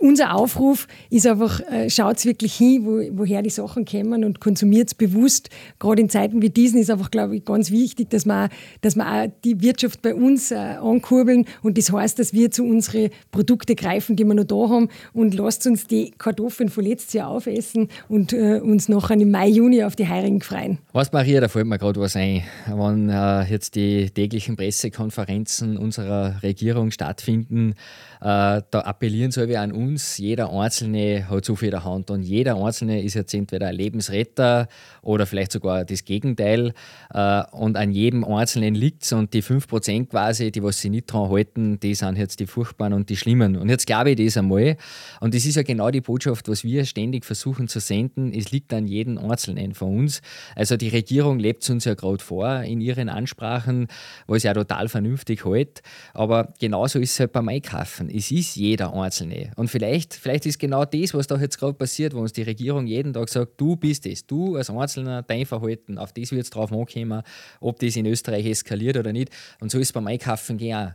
unser 0.00 0.34
Aufruf 0.34 0.88
ist 1.10 1.26
einfach, 1.26 1.60
äh, 1.70 1.90
schaut 1.90 2.24
wirklich 2.24 2.54
hin, 2.54 2.84
wo, 2.84 3.18
woher 3.18 3.42
die 3.42 3.50
Sachen 3.50 3.84
kommen 3.84 4.24
und 4.24 4.40
konsumiert 4.40 4.96
bewusst. 4.96 5.50
Gerade 5.78 6.00
in 6.00 6.08
Zeiten 6.08 6.42
wie 6.42 6.48
diesen 6.48 6.80
ist 6.80 6.90
einfach, 6.90 7.10
glaube 7.10 7.36
ich, 7.36 7.44
ganz 7.44 7.70
wichtig, 7.70 8.08
dass 8.10 8.24
wir, 8.24 8.48
dass 8.80 8.96
wir 8.96 9.06
auch 9.06 9.26
die 9.44 9.60
Wirtschaft 9.60 10.00
bei 10.00 10.14
uns 10.14 10.50
äh, 10.50 10.56
ankurbeln. 10.56 11.44
Und 11.62 11.76
das 11.76 11.92
heißt, 11.92 12.18
dass 12.18 12.32
wir 12.32 12.50
zu 12.50 12.64
unseren 12.64 13.10
Produkten 13.30 13.76
greifen, 13.76 14.16
die 14.16 14.24
wir 14.24 14.34
noch 14.34 14.44
da 14.44 14.68
haben. 14.70 14.88
Und 15.12 15.34
lasst 15.34 15.66
uns 15.66 15.86
die 15.86 16.12
Kartoffeln 16.16 16.70
von 16.70 16.84
letztes 16.84 17.12
Jahr 17.12 17.28
aufessen 17.28 17.88
und 18.08 18.32
äh, 18.32 18.60
uns 18.60 18.88
nachher 18.88 19.20
im 19.20 19.30
Mai, 19.30 19.48
Juni 19.48 19.84
auf 19.84 19.96
die 19.96 20.08
Heirigen 20.08 20.40
freuen. 20.40 20.78
Was, 20.92 21.12
Maria, 21.12 21.40
da 21.40 21.48
fällt 21.48 21.66
mir 21.66 21.78
gerade 21.78 22.00
was 22.00 22.16
ein. 22.16 22.42
Wenn 22.66 23.10
äh, 23.10 23.42
jetzt 23.44 23.74
die 23.74 24.08
täglichen 24.08 24.56
Pressekonferenzen 24.56 25.76
unserer 25.76 26.42
Regierung 26.42 26.90
stattfinden, 26.90 27.74
äh, 28.20 28.62
da 28.70 28.80
appellieren 28.80 29.30
soll 29.30 29.48
wir 29.48 29.60
an 29.60 29.72
uns, 29.72 29.89
jeder 30.18 30.52
Einzelne 30.52 31.28
hat 31.28 31.44
so 31.44 31.56
viel 31.56 31.68
in 31.68 31.72
der 31.72 31.84
Hand 31.84 32.10
und 32.10 32.22
jeder 32.22 32.62
Einzelne 32.62 33.02
ist 33.02 33.14
jetzt 33.14 33.32
entweder 33.32 33.68
ein 33.68 33.74
Lebensretter 33.74 34.68
oder 35.02 35.26
vielleicht 35.26 35.52
sogar 35.52 35.84
das 35.84 36.04
Gegenteil 36.04 36.74
äh, 37.12 37.42
und 37.52 37.76
an 37.76 37.90
jedem 37.90 38.24
Einzelnen 38.24 38.74
liegt 38.74 39.02
es 39.04 39.12
und 39.12 39.34
die 39.34 39.42
5% 39.42 40.06
quasi, 40.06 40.52
die 40.52 40.62
was 40.62 40.80
sie 40.80 40.90
nicht 40.90 41.06
dran 41.06 41.30
halten, 41.30 41.80
die 41.80 41.94
sind 41.94 42.18
jetzt 42.18 42.40
die 42.40 42.46
furchtbaren 42.46 42.92
und 42.92 43.08
die 43.08 43.16
schlimmen. 43.16 43.56
Und 43.56 43.68
jetzt 43.68 43.86
glaube 43.86 44.10
ich 44.10 44.16
das 44.16 44.36
einmal 44.36 44.76
und 45.20 45.34
das 45.34 45.46
ist 45.46 45.56
ja 45.56 45.62
genau 45.62 45.90
die 45.90 46.00
Botschaft, 46.00 46.48
was 46.48 46.62
wir 46.62 46.84
ständig 46.84 47.24
versuchen 47.24 47.66
zu 47.66 47.80
senden, 47.80 48.32
es 48.32 48.52
liegt 48.52 48.72
an 48.74 48.86
jedem 48.86 49.18
Einzelnen 49.18 49.74
von 49.74 49.96
uns. 49.98 50.20
Also 50.54 50.76
die 50.76 50.88
Regierung 50.88 51.38
lebt 51.38 51.62
es 51.62 51.70
uns 51.70 51.84
ja 51.84 51.94
gerade 51.94 52.22
vor 52.22 52.60
in 52.60 52.80
ihren 52.80 53.08
Ansprachen, 53.08 53.88
was 54.26 54.42
ja 54.42 54.54
total 54.54 54.88
vernünftig 54.88 55.44
hält, 55.44 55.82
aber 56.14 56.52
genauso 56.60 56.98
ist 56.98 57.12
es 57.12 57.20
halt 57.20 57.32
beim 57.32 57.48
Einkaufen 57.48 58.10
es 58.20 58.30
ist 58.30 58.56
jeder 58.56 58.92
Einzelne. 58.92 59.52
Und 59.56 59.68
vielleicht, 59.80 60.14
vielleicht 60.14 60.44
ist 60.44 60.58
genau 60.58 60.84
das, 60.84 61.14
was 61.14 61.26
da 61.26 61.36
jetzt 61.36 61.58
gerade 61.58 61.72
passiert, 61.72 62.14
wo 62.14 62.20
uns 62.20 62.34
die 62.34 62.42
Regierung 62.42 62.86
jeden 62.86 63.14
Tag 63.14 63.30
sagt, 63.30 63.58
du 63.58 63.76
bist 63.76 64.04
es, 64.04 64.26
du 64.26 64.56
als 64.56 64.68
Einzelner, 64.68 65.22
dein 65.22 65.46
Verhalten, 65.46 65.96
auf 65.96 66.12
das 66.12 66.32
wird 66.32 66.42
es 66.42 66.50
drauf 66.50 66.70
ankommen, 66.70 67.22
ob 67.60 67.78
das 67.78 67.96
in 67.96 68.04
Österreich 68.04 68.44
eskaliert 68.44 68.98
oder 68.98 69.14
nicht. 69.14 69.30
Und 69.58 69.70
so 69.70 69.78
ist 69.78 69.88
es 69.88 69.92
beim 69.92 70.06
Einkaufen 70.06 70.58
gehen. 70.58 70.94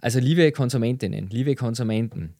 Also 0.00 0.20
liebe 0.20 0.52
Konsumentinnen, 0.52 1.28
liebe 1.30 1.56
Konsumenten, 1.56 2.36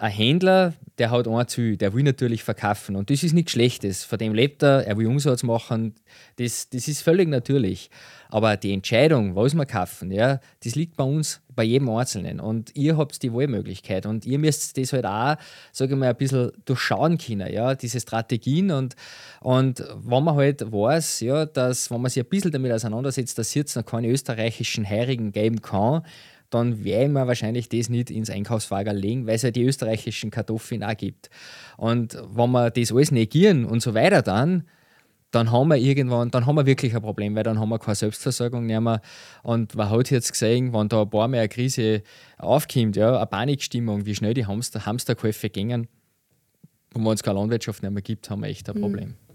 ein 0.00 0.12
Händler, 0.12 0.74
der 0.98 1.10
hat 1.10 1.26
ein 1.26 1.48
Ziel, 1.48 1.76
der 1.76 1.92
will 1.92 2.02
natürlich 2.02 2.44
verkaufen. 2.44 2.96
Und 2.96 3.10
das 3.10 3.22
ist 3.22 3.32
nichts 3.32 3.52
Schlechtes. 3.52 4.04
Von 4.04 4.18
dem 4.18 4.34
lebt 4.34 4.62
er, 4.62 4.86
er 4.86 4.96
will 4.96 5.06
Umsatz 5.06 5.42
machen, 5.42 5.94
das, 6.36 6.68
das 6.70 6.88
ist 6.88 7.02
völlig 7.02 7.28
natürlich. 7.28 7.90
Aber 8.30 8.56
die 8.56 8.72
Entscheidung, 8.72 9.34
was 9.34 9.54
wir 9.54 9.64
kaufen, 9.64 10.10
ja, 10.10 10.40
das 10.62 10.74
liegt 10.74 10.96
bei 10.96 11.04
uns, 11.04 11.40
bei 11.54 11.64
jedem 11.64 11.88
Einzelnen. 11.88 12.40
Und 12.40 12.76
ihr 12.76 12.96
habt 12.96 13.22
die 13.22 13.32
Wahlmöglichkeit. 13.32 14.06
Und 14.06 14.26
ihr 14.26 14.38
müsst 14.38 14.76
das 14.76 14.92
halt 14.92 15.06
auch, 15.06 15.36
sage 15.72 15.94
ich 15.94 15.98
mal, 15.98 16.10
ein 16.10 16.16
bisschen 16.16 16.52
durchschauen 16.64 17.18
können, 17.18 17.52
ja, 17.52 17.74
diese 17.74 18.00
Strategien. 18.00 18.70
Und, 18.70 18.94
und 19.40 19.82
wenn 19.96 20.24
man 20.24 20.36
halt 20.36 20.70
weiß, 20.70 21.20
ja, 21.20 21.46
dass, 21.46 21.90
wenn 21.90 22.00
man 22.00 22.10
sich 22.10 22.22
ein 22.22 22.28
bisschen 22.28 22.52
damit 22.52 22.72
auseinandersetzt, 22.72 23.38
dass 23.38 23.48
es 23.48 23.54
jetzt 23.54 23.76
noch 23.76 23.84
keine 23.84 24.08
österreichischen 24.08 24.88
Heirigen 24.88 25.32
geben 25.32 25.62
kann, 25.62 26.02
dann 26.50 26.84
werde 26.84 27.10
ich 27.10 27.14
wahrscheinlich 27.14 27.68
das 27.68 27.88
nicht 27.88 28.10
ins 28.10 28.30
Einkaufswagen 28.30 28.96
legen, 28.96 29.26
weil 29.26 29.36
es 29.36 29.42
ja 29.42 29.50
die 29.50 29.64
österreichischen 29.64 30.30
Kartoffeln 30.30 30.82
auch 30.82 30.96
gibt. 30.96 31.30
Und 31.76 32.14
wenn 32.14 32.50
wir 32.50 32.70
das 32.70 32.92
alles 32.92 33.10
negieren 33.10 33.64
und 33.64 33.80
so 33.80 33.94
weiter 33.94 34.22
dann, 34.22 34.64
dann 35.30 35.52
haben 35.52 35.68
wir 35.68 35.76
irgendwann, 35.76 36.30
dann 36.30 36.46
haben 36.46 36.56
wir 36.56 36.64
wirklich 36.64 36.96
ein 36.96 37.02
Problem, 37.02 37.34
weil 37.34 37.42
dann 37.42 37.60
haben 37.60 37.68
wir 37.68 37.78
keine 37.78 37.96
Selbstversorgung 37.96 38.64
mehr. 38.64 39.02
Und 39.42 39.74
man 39.74 39.90
hat 39.90 40.10
jetzt 40.10 40.32
gesehen, 40.32 40.72
wenn 40.72 40.88
da 40.88 41.02
ein 41.02 41.10
paar 41.10 41.28
Mal 41.28 41.38
eine 41.38 41.48
Krise 41.48 42.02
aufkommt, 42.38 42.96
ja, 42.96 43.14
eine 43.14 43.26
Panikstimmung, 43.26 44.06
wie 44.06 44.14
schnell 44.14 44.32
die 44.32 44.46
Hamster, 44.46 44.86
Hamsterkäufe 44.86 45.50
gingen, 45.50 45.86
und 46.94 47.04
wenn 47.04 47.12
es 47.12 47.22
keine 47.22 47.38
Landwirtschaft 47.38 47.82
mehr 47.82 47.90
gibt, 48.02 48.30
haben 48.30 48.42
wir 48.42 48.48
echt 48.48 48.68
ein 48.68 48.76
mhm. 48.76 48.80
Problem. 48.80 49.08
Mhm. 49.08 49.27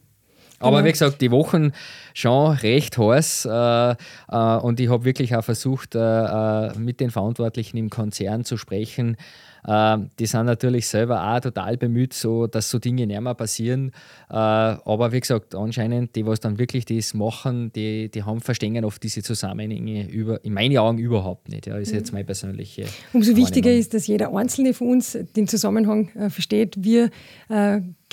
Aber 0.63 0.77
genau. 0.77 0.87
wie 0.87 0.91
gesagt, 0.91 1.21
die 1.21 1.31
Wochen 1.31 1.71
schon 2.13 2.55
recht 2.57 2.97
heiß 2.97 3.45
äh, 3.45 3.91
äh, 3.91 4.57
und 4.57 4.79
ich 4.79 4.89
habe 4.89 5.05
wirklich 5.05 5.35
auch 5.35 5.43
versucht, 5.43 5.95
äh, 5.95 5.99
äh, 5.99 6.77
mit 6.77 6.99
den 6.99 7.11
Verantwortlichen 7.11 7.77
im 7.77 7.89
Konzern 7.89 8.45
zu 8.45 8.57
sprechen. 8.57 9.17
Ähm, 9.65 10.09
die 10.19 10.25
sind 10.25 10.45
natürlich 10.45 10.87
selber 10.87 11.25
auch 11.25 11.39
total 11.39 11.77
bemüht, 11.77 12.13
so, 12.13 12.47
dass 12.47 12.69
so 12.69 12.79
Dinge 12.79 13.07
nicht 13.07 13.21
mehr 13.21 13.33
passieren. 13.33 13.91
Äh, 14.29 14.35
aber 14.35 15.11
wie 15.11 15.19
gesagt, 15.19 15.55
anscheinend, 15.55 16.15
die, 16.15 16.25
was 16.25 16.39
dann 16.39 16.59
wirklich 16.59 16.85
das 16.85 17.13
machen, 17.13 17.71
die, 17.73 18.09
die 18.09 18.23
haben 18.23 18.41
verstehen 18.41 18.83
oft 18.83 19.01
diese 19.01 19.23
Zusammenhänge 19.23 20.09
über, 20.09 20.43
in 20.43 20.53
meinen 20.53 20.77
Augen 20.77 20.97
überhaupt 20.97 21.49
nicht. 21.49 21.67
Ja, 21.67 21.77
ist 21.77 21.91
mhm. 21.91 21.97
jetzt 21.97 22.11
meine 22.11 22.25
persönliche. 22.25 22.85
Umso 23.13 23.35
wichtiger 23.35 23.71
ist, 23.71 23.93
dass 23.93 24.07
jeder 24.07 24.35
Einzelne 24.35 24.73
von 24.73 24.89
uns 24.89 25.17
den 25.35 25.47
Zusammenhang 25.47 26.09
äh, 26.15 26.29
versteht. 26.29 26.75
Wir 26.77 27.09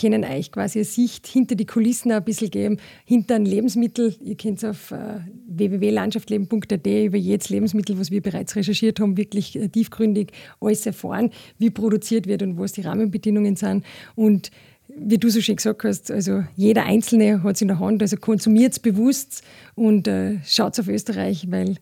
können 0.01 0.25
euch 0.25 0.53
quasi 0.53 0.79
eine 0.81 0.85
Sicht 0.85 1.27
hinter 1.27 1.55
die 1.55 1.67
Kulissen 1.67 2.13
ein 2.13 2.25
bisschen 2.25 2.51
geben, 2.51 2.79
hinter 3.05 3.37
ein 3.37 3.45
Lebensmittel. 3.45 4.15
Ihr 4.23 4.37
könnt 4.37 4.59
es 4.59 4.65
auf 4.65 4.91
äh, 4.91 5.21
www.landschaftleben.at 5.49 6.87
über 6.87 7.17
jedes 7.17 7.49
Lebensmittel, 7.51 7.99
was 7.99 8.11
wir 8.11 8.23
bereits 8.23 8.57
recherchiert 8.57 9.01
haben, 9.01 9.17
wirklich 9.17 9.57
äh, 9.57 9.69
tiefgründig 9.69 10.33
alles 10.61 10.87
erfahren 10.87 11.31
wie 11.59 11.71
produziert 11.71 12.27
wird 12.27 12.43
und 12.43 12.59
was 12.59 12.73
die 12.73 12.83
Rahmenbedingungen 12.83 13.57
sind. 13.57 13.85
Und 14.15 14.51
wie 14.97 15.19
du 15.19 15.29
so 15.29 15.41
schön 15.41 15.57
gesagt 15.57 15.85
hast, 15.85 16.11
also 16.11 16.45
jeder 16.57 16.85
Einzelne 16.85 17.43
hat 17.43 17.57
es 17.57 17.63
in 17.63 17.69
der 17.69 17.79
Hand, 17.79 18.03
also 18.03 18.17
konsumiert 18.17 18.73
es 18.73 18.79
bewusst 18.79 19.43
und 19.75 20.09
äh, 20.09 20.39
schaut 20.45 20.79
auf 20.79 20.89
Österreich, 20.89 21.47
weil 21.51 21.77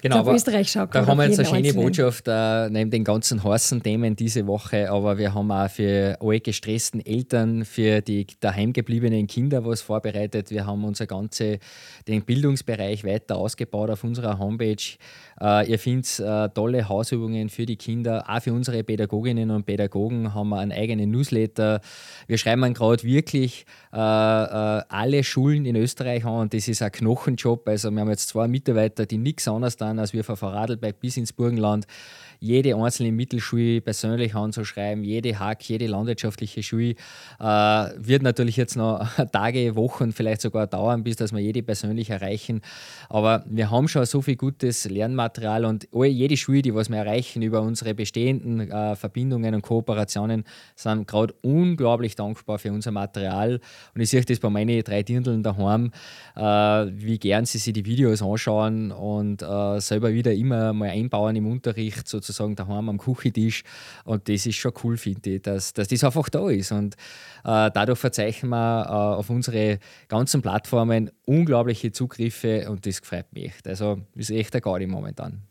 genau, 0.00 0.16
aber 0.18 0.34
Österreich 0.34 0.70
schaut 0.70 0.94
da 0.94 1.06
haben 1.06 1.18
wir 1.18 1.26
jetzt 1.26 1.38
eine 1.38 1.48
schöne 1.48 1.74
Botschaft 1.74 2.26
äh, 2.28 2.70
neben 2.70 2.90
den 2.90 3.04
ganzen 3.04 3.42
heißen 3.42 3.82
Themen 3.82 4.16
diese 4.16 4.46
Woche, 4.46 4.90
aber 4.90 5.18
wir 5.18 5.34
haben 5.34 5.50
auch 5.50 5.70
für 5.70 6.16
alle 6.20 6.40
gestressten 6.40 7.04
Eltern, 7.04 7.64
für 7.64 8.00
die 8.00 8.26
daheimgebliebenen 8.40 9.26
Kinder 9.26 9.64
was 9.64 9.82
vorbereitet. 9.82 10.50
Wir 10.50 10.66
haben 10.66 10.84
unser 10.84 11.06
ganze, 11.06 11.58
den 12.08 12.22
Bildungsbereich 12.22 13.04
weiter 13.04 13.36
ausgebaut 13.36 13.90
auf 13.90 14.04
unserer 14.04 14.38
Homepage. 14.38 14.76
Äh, 15.40 15.70
ihr 15.70 15.78
findet 15.78 16.20
äh, 16.20 16.48
tolle 16.50 16.88
Hausübungen 16.88 17.48
für 17.48 17.66
die 17.66 17.76
Kinder, 17.76 18.24
auch 18.28 18.40
für 18.40 18.52
unsere 18.52 18.84
Pädagoginnen 18.84 19.50
und 19.50 19.66
Pädagogen 19.66 20.34
haben 20.34 20.50
wir 20.50 20.58
einen 20.58 20.72
eigenen 20.72 21.10
Newsletter. 21.10 21.80
Wir 22.26 22.38
schreiben 22.38 22.74
gerade 22.74 23.02
wirklich 23.02 23.66
äh, 23.92 23.96
äh, 23.96 24.82
alle 24.88 25.24
Schulen 25.24 25.64
in 25.64 25.76
Österreich 25.76 26.24
an 26.24 26.42
und 26.42 26.54
das 26.54 26.68
ist 26.68 26.82
ein 26.82 26.92
Knochenjob. 26.92 27.68
Also 27.68 27.90
wir 27.90 28.00
haben 28.00 28.10
jetzt 28.10 28.28
zwei 28.28 28.48
Mitarbeiter, 28.48 29.06
die 29.06 29.18
nichts 29.32 29.48
anderes 29.48 29.76
tun, 29.76 29.98
als 29.98 30.12
wir 30.12 30.24
von 30.24 30.36
Vorarlberg 30.36 31.00
bis 31.00 31.16
ins 31.16 31.32
Burgenland 31.32 31.86
jede 32.42 32.74
einzelne 32.74 33.12
Mittelschule 33.12 33.80
persönlich 33.80 34.34
anzuschreiben, 34.34 35.04
jede 35.04 35.38
Hack, 35.38 35.62
jede 35.68 35.86
landwirtschaftliche 35.86 36.62
Schule. 36.62 36.96
Äh, 37.38 37.44
wird 37.44 38.22
natürlich 38.22 38.56
jetzt 38.56 38.76
noch 38.76 39.08
Tage, 39.32 39.76
Wochen, 39.76 40.12
vielleicht 40.12 40.40
sogar 40.40 40.66
dauern, 40.66 41.04
bis 41.04 41.16
dass 41.16 41.32
wir 41.32 41.38
jede 41.38 41.62
persönlich 41.62 42.10
erreichen. 42.10 42.60
Aber 43.08 43.44
wir 43.46 43.70
haben 43.70 43.86
schon 43.86 44.04
so 44.06 44.22
viel 44.22 44.34
gutes 44.34 44.90
Lernmaterial 44.90 45.64
und 45.64 45.86
jede 45.92 46.36
Schule, 46.36 46.62
die 46.62 46.74
was 46.74 46.88
wir 46.88 46.98
erreichen 46.98 47.42
über 47.42 47.62
unsere 47.62 47.94
bestehenden 47.94 48.70
äh, 48.70 48.96
Verbindungen 48.96 49.54
und 49.54 49.62
Kooperationen, 49.62 50.42
sind 50.74 51.06
gerade 51.06 51.34
unglaublich 51.42 52.16
dankbar 52.16 52.58
für 52.58 52.72
unser 52.72 52.90
Material. 52.90 53.60
Und 53.94 54.00
ich 54.00 54.10
sehe 54.10 54.22
das 54.22 54.40
bei 54.40 54.50
meinen 54.50 54.82
drei 54.82 55.04
Dirndeln 55.04 55.44
daheim, 55.44 55.92
äh, 56.34 56.42
wie 56.42 57.18
gern 57.18 57.44
sie 57.44 57.58
sich 57.58 57.72
die 57.72 57.86
Videos 57.86 58.20
anschauen 58.20 58.90
und 58.90 59.42
äh, 59.42 59.80
selber 59.80 60.12
wieder 60.12 60.32
immer 60.32 60.72
mal 60.72 60.90
einbauen 60.90 61.36
im 61.36 61.46
Unterricht 61.46 62.08
sozusagen 62.08 62.31
sozusagen 62.32 62.56
daheim 62.56 62.88
am 62.88 62.98
Küchentisch. 62.98 63.62
Und 64.04 64.28
das 64.28 64.46
ist 64.46 64.56
schon 64.56 64.72
cool, 64.82 64.96
finde 64.96 65.30
ich, 65.30 65.42
dass, 65.42 65.72
dass 65.72 65.88
das 65.88 66.04
einfach 66.04 66.28
da 66.28 66.48
ist. 66.50 66.72
Und 66.72 66.94
äh, 67.44 67.70
dadurch 67.72 67.98
verzeichnen 67.98 68.50
wir 68.50 68.84
äh, 68.86 69.18
auf 69.18 69.30
unsere 69.30 69.78
ganzen 70.08 70.42
Plattformen 70.42 71.10
unglaubliche 71.24 71.92
Zugriffe 71.92 72.68
und 72.70 72.86
das 72.86 72.98
freut 73.00 73.32
mich 73.32 73.46
echt. 73.46 73.68
Also 73.68 74.00
ist 74.14 74.30
echt 74.30 74.54
ein 74.54 74.60
Gaudi 74.60 74.86
momentan. 74.86 75.42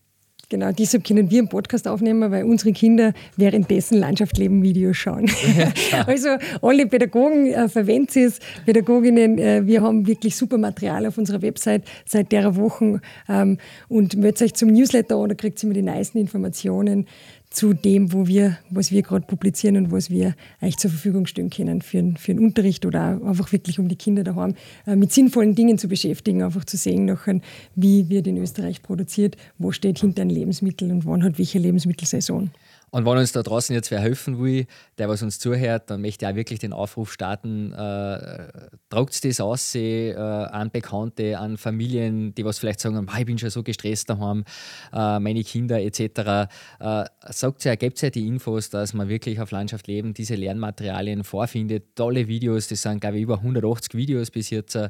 Genau, 0.51 0.69
deshalb 0.73 1.05
können 1.05 1.31
wir 1.31 1.39
einen 1.39 1.47
Podcast 1.47 1.87
aufnehmen, 1.87 2.29
weil 2.29 2.43
unsere 2.43 2.73
Kinder 2.73 3.13
währenddessen 3.37 3.97
Landschaft 3.97 4.37
leben 4.37 4.61
Videos 4.61 4.97
schauen. 4.97 5.31
also 6.05 6.27
alle 6.61 6.87
Pädagogen 6.87 7.53
äh, 7.53 7.69
verwenden 7.69 8.25
es, 8.25 8.39
Pädagoginnen, 8.65 9.37
äh, 9.37 9.65
wir 9.65 9.81
haben 9.81 10.05
wirklich 10.07 10.35
super 10.35 10.57
Material 10.57 11.05
auf 11.05 11.17
unserer 11.17 11.41
Website 11.41 11.83
seit 12.05 12.33
der 12.33 12.57
Woche 12.57 12.99
ähm, 13.29 13.59
und 13.87 14.17
meldet 14.17 14.41
euch 14.41 14.53
zum 14.53 14.73
Newsletter 14.73 15.17
oder 15.17 15.35
kriegt 15.35 15.63
ihr 15.63 15.67
immer 15.67 15.73
die 15.73 15.83
neuesten 15.83 16.17
Informationen 16.17 17.07
zu 17.51 17.73
dem, 17.73 18.13
wo 18.13 18.27
wir, 18.27 18.57
was 18.69 18.91
wir 18.91 19.01
gerade 19.01 19.25
publizieren 19.27 19.75
und 19.75 19.91
was 19.91 20.09
wir 20.09 20.35
euch 20.61 20.77
zur 20.77 20.89
Verfügung 20.89 21.27
stellen 21.27 21.49
können 21.49 21.81
für, 21.81 22.13
für 22.17 22.33
den 22.33 22.43
Unterricht 22.43 22.85
oder 22.85 23.21
einfach 23.25 23.51
wirklich 23.51 23.77
um 23.77 23.89
die 23.89 23.97
Kinder 23.97 24.23
daheim 24.23 24.55
äh, 24.87 24.95
mit 24.95 25.11
sinnvollen 25.11 25.53
Dingen 25.53 25.77
zu 25.77 25.89
beschäftigen, 25.89 26.43
einfach 26.43 26.63
zu 26.63 26.77
sehen 26.77 27.05
nachher, 27.05 27.41
wie 27.75 28.07
wird 28.07 28.27
in 28.27 28.37
Österreich 28.37 28.81
produziert, 28.81 29.35
wo 29.57 29.73
steht 29.73 29.99
hinter 29.99 30.21
ein 30.21 30.29
Lebensmittel 30.29 30.89
und 30.91 31.05
wann 31.05 31.23
hat 31.23 31.37
welche 31.37 31.59
Lebensmittelsaison. 31.59 32.51
Und 32.91 33.05
wenn 33.05 33.17
uns 33.17 33.31
da 33.31 33.41
draußen 33.41 33.73
jetzt 33.73 33.89
wer 33.89 33.99
helfen 33.99 34.43
will, 34.43 34.65
der 34.97 35.07
was 35.07 35.23
uns 35.23 35.39
zuhört, 35.39 35.89
dann 35.89 36.01
möchte 36.01 36.25
ich 36.25 36.31
auch 36.31 36.35
wirklich 36.35 36.59
den 36.59 36.73
Aufruf 36.73 37.13
starten, 37.13 37.71
äh, 37.71 38.49
druckt 38.89 39.23
das 39.23 39.39
aus 39.39 39.73
äh, 39.75 40.13
an 40.13 40.71
Bekannte, 40.71 41.39
an 41.39 41.57
Familien, 41.57 42.35
die 42.35 42.43
was 42.43 42.59
vielleicht 42.59 42.81
sagen, 42.81 43.07
ich 43.17 43.25
bin 43.25 43.37
schon 43.37 43.49
so 43.49 43.63
gestresst 43.63 44.09
daheim, 44.09 44.43
äh, 44.91 45.19
meine 45.19 45.43
Kinder 45.43 45.81
etc. 45.81 46.51
Äh, 46.79 47.05
sagt 47.29 47.63
ja, 47.63 47.75
gebt 47.75 48.01
ja 48.01 48.09
die 48.09 48.27
Infos, 48.27 48.69
dass 48.69 48.93
man 48.93 49.07
wirklich 49.07 49.39
auf 49.39 49.51
Landschaft 49.51 49.87
leben 49.87 50.13
diese 50.13 50.35
Lernmaterialien 50.35 51.23
vorfindet. 51.23 51.95
Tolle 51.95 52.27
Videos, 52.27 52.67
das 52.67 52.81
sind 52.81 52.99
glaube 52.99 53.17
ich 53.17 53.23
über 53.23 53.37
180 53.37 53.95
Videos 53.95 54.31
bis 54.31 54.49
jetzt. 54.49 54.75
Äh, 54.75 54.89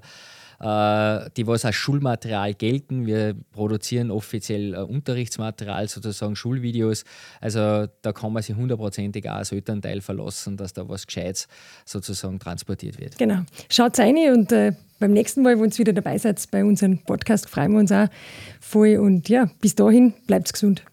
die 0.64 1.48
was 1.48 1.66
als 1.66 1.76
Schulmaterial 1.76 2.54
gelten. 2.54 3.08
Wir 3.08 3.36
produzieren 3.52 4.12
offiziell 4.12 4.74
äh, 4.74 4.78
Unterrichtsmaterial, 4.78 5.88
sozusagen 5.88 6.36
Schulvideos. 6.36 7.04
Also 7.40 7.88
da 8.02 8.14
kann 8.14 8.32
man 8.32 8.44
sich 8.44 8.56
hundertprozentig 8.56 9.28
auch 9.30 9.36
als 9.36 9.52
Elternteil 9.52 10.02
verlassen, 10.02 10.58
dass 10.58 10.74
da 10.74 10.88
was 10.88 11.08
Gescheites 11.08 11.48
sozusagen 11.86 12.40
transportiert 12.40 13.00
wird. 13.00 13.18
Genau. 13.18 13.42
Schaut 13.70 13.98
rein 13.98 14.16
und 14.32 14.52
äh, 14.52 14.74
beim 15.00 15.14
nächsten 15.14 15.42
Mal, 15.42 15.60
wenn 15.60 15.70
ihr 15.70 15.78
wieder 15.80 15.94
dabei 15.94 16.18
seid 16.18 16.40
bei 16.52 16.64
unserem 16.64 17.00
Podcast, 17.00 17.50
freuen 17.50 17.72
wir 17.72 17.80
uns 17.80 17.92
auch 17.92 18.08
voll. 18.60 18.98
Und 18.98 19.30
ja, 19.30 19.50
bis 19.62 19.74
dahin, 19.74 20.14
bleibt 20.28 20.54
gesund. 20.54 20.84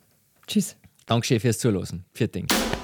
Tschüss. 0.46 0.76
Dankeschön 1.06 1.40
fürs 1.40 1.58
Zuhören. 1.58 2.04
Vielen 2.14 2.32
Dank. 2.32 2.77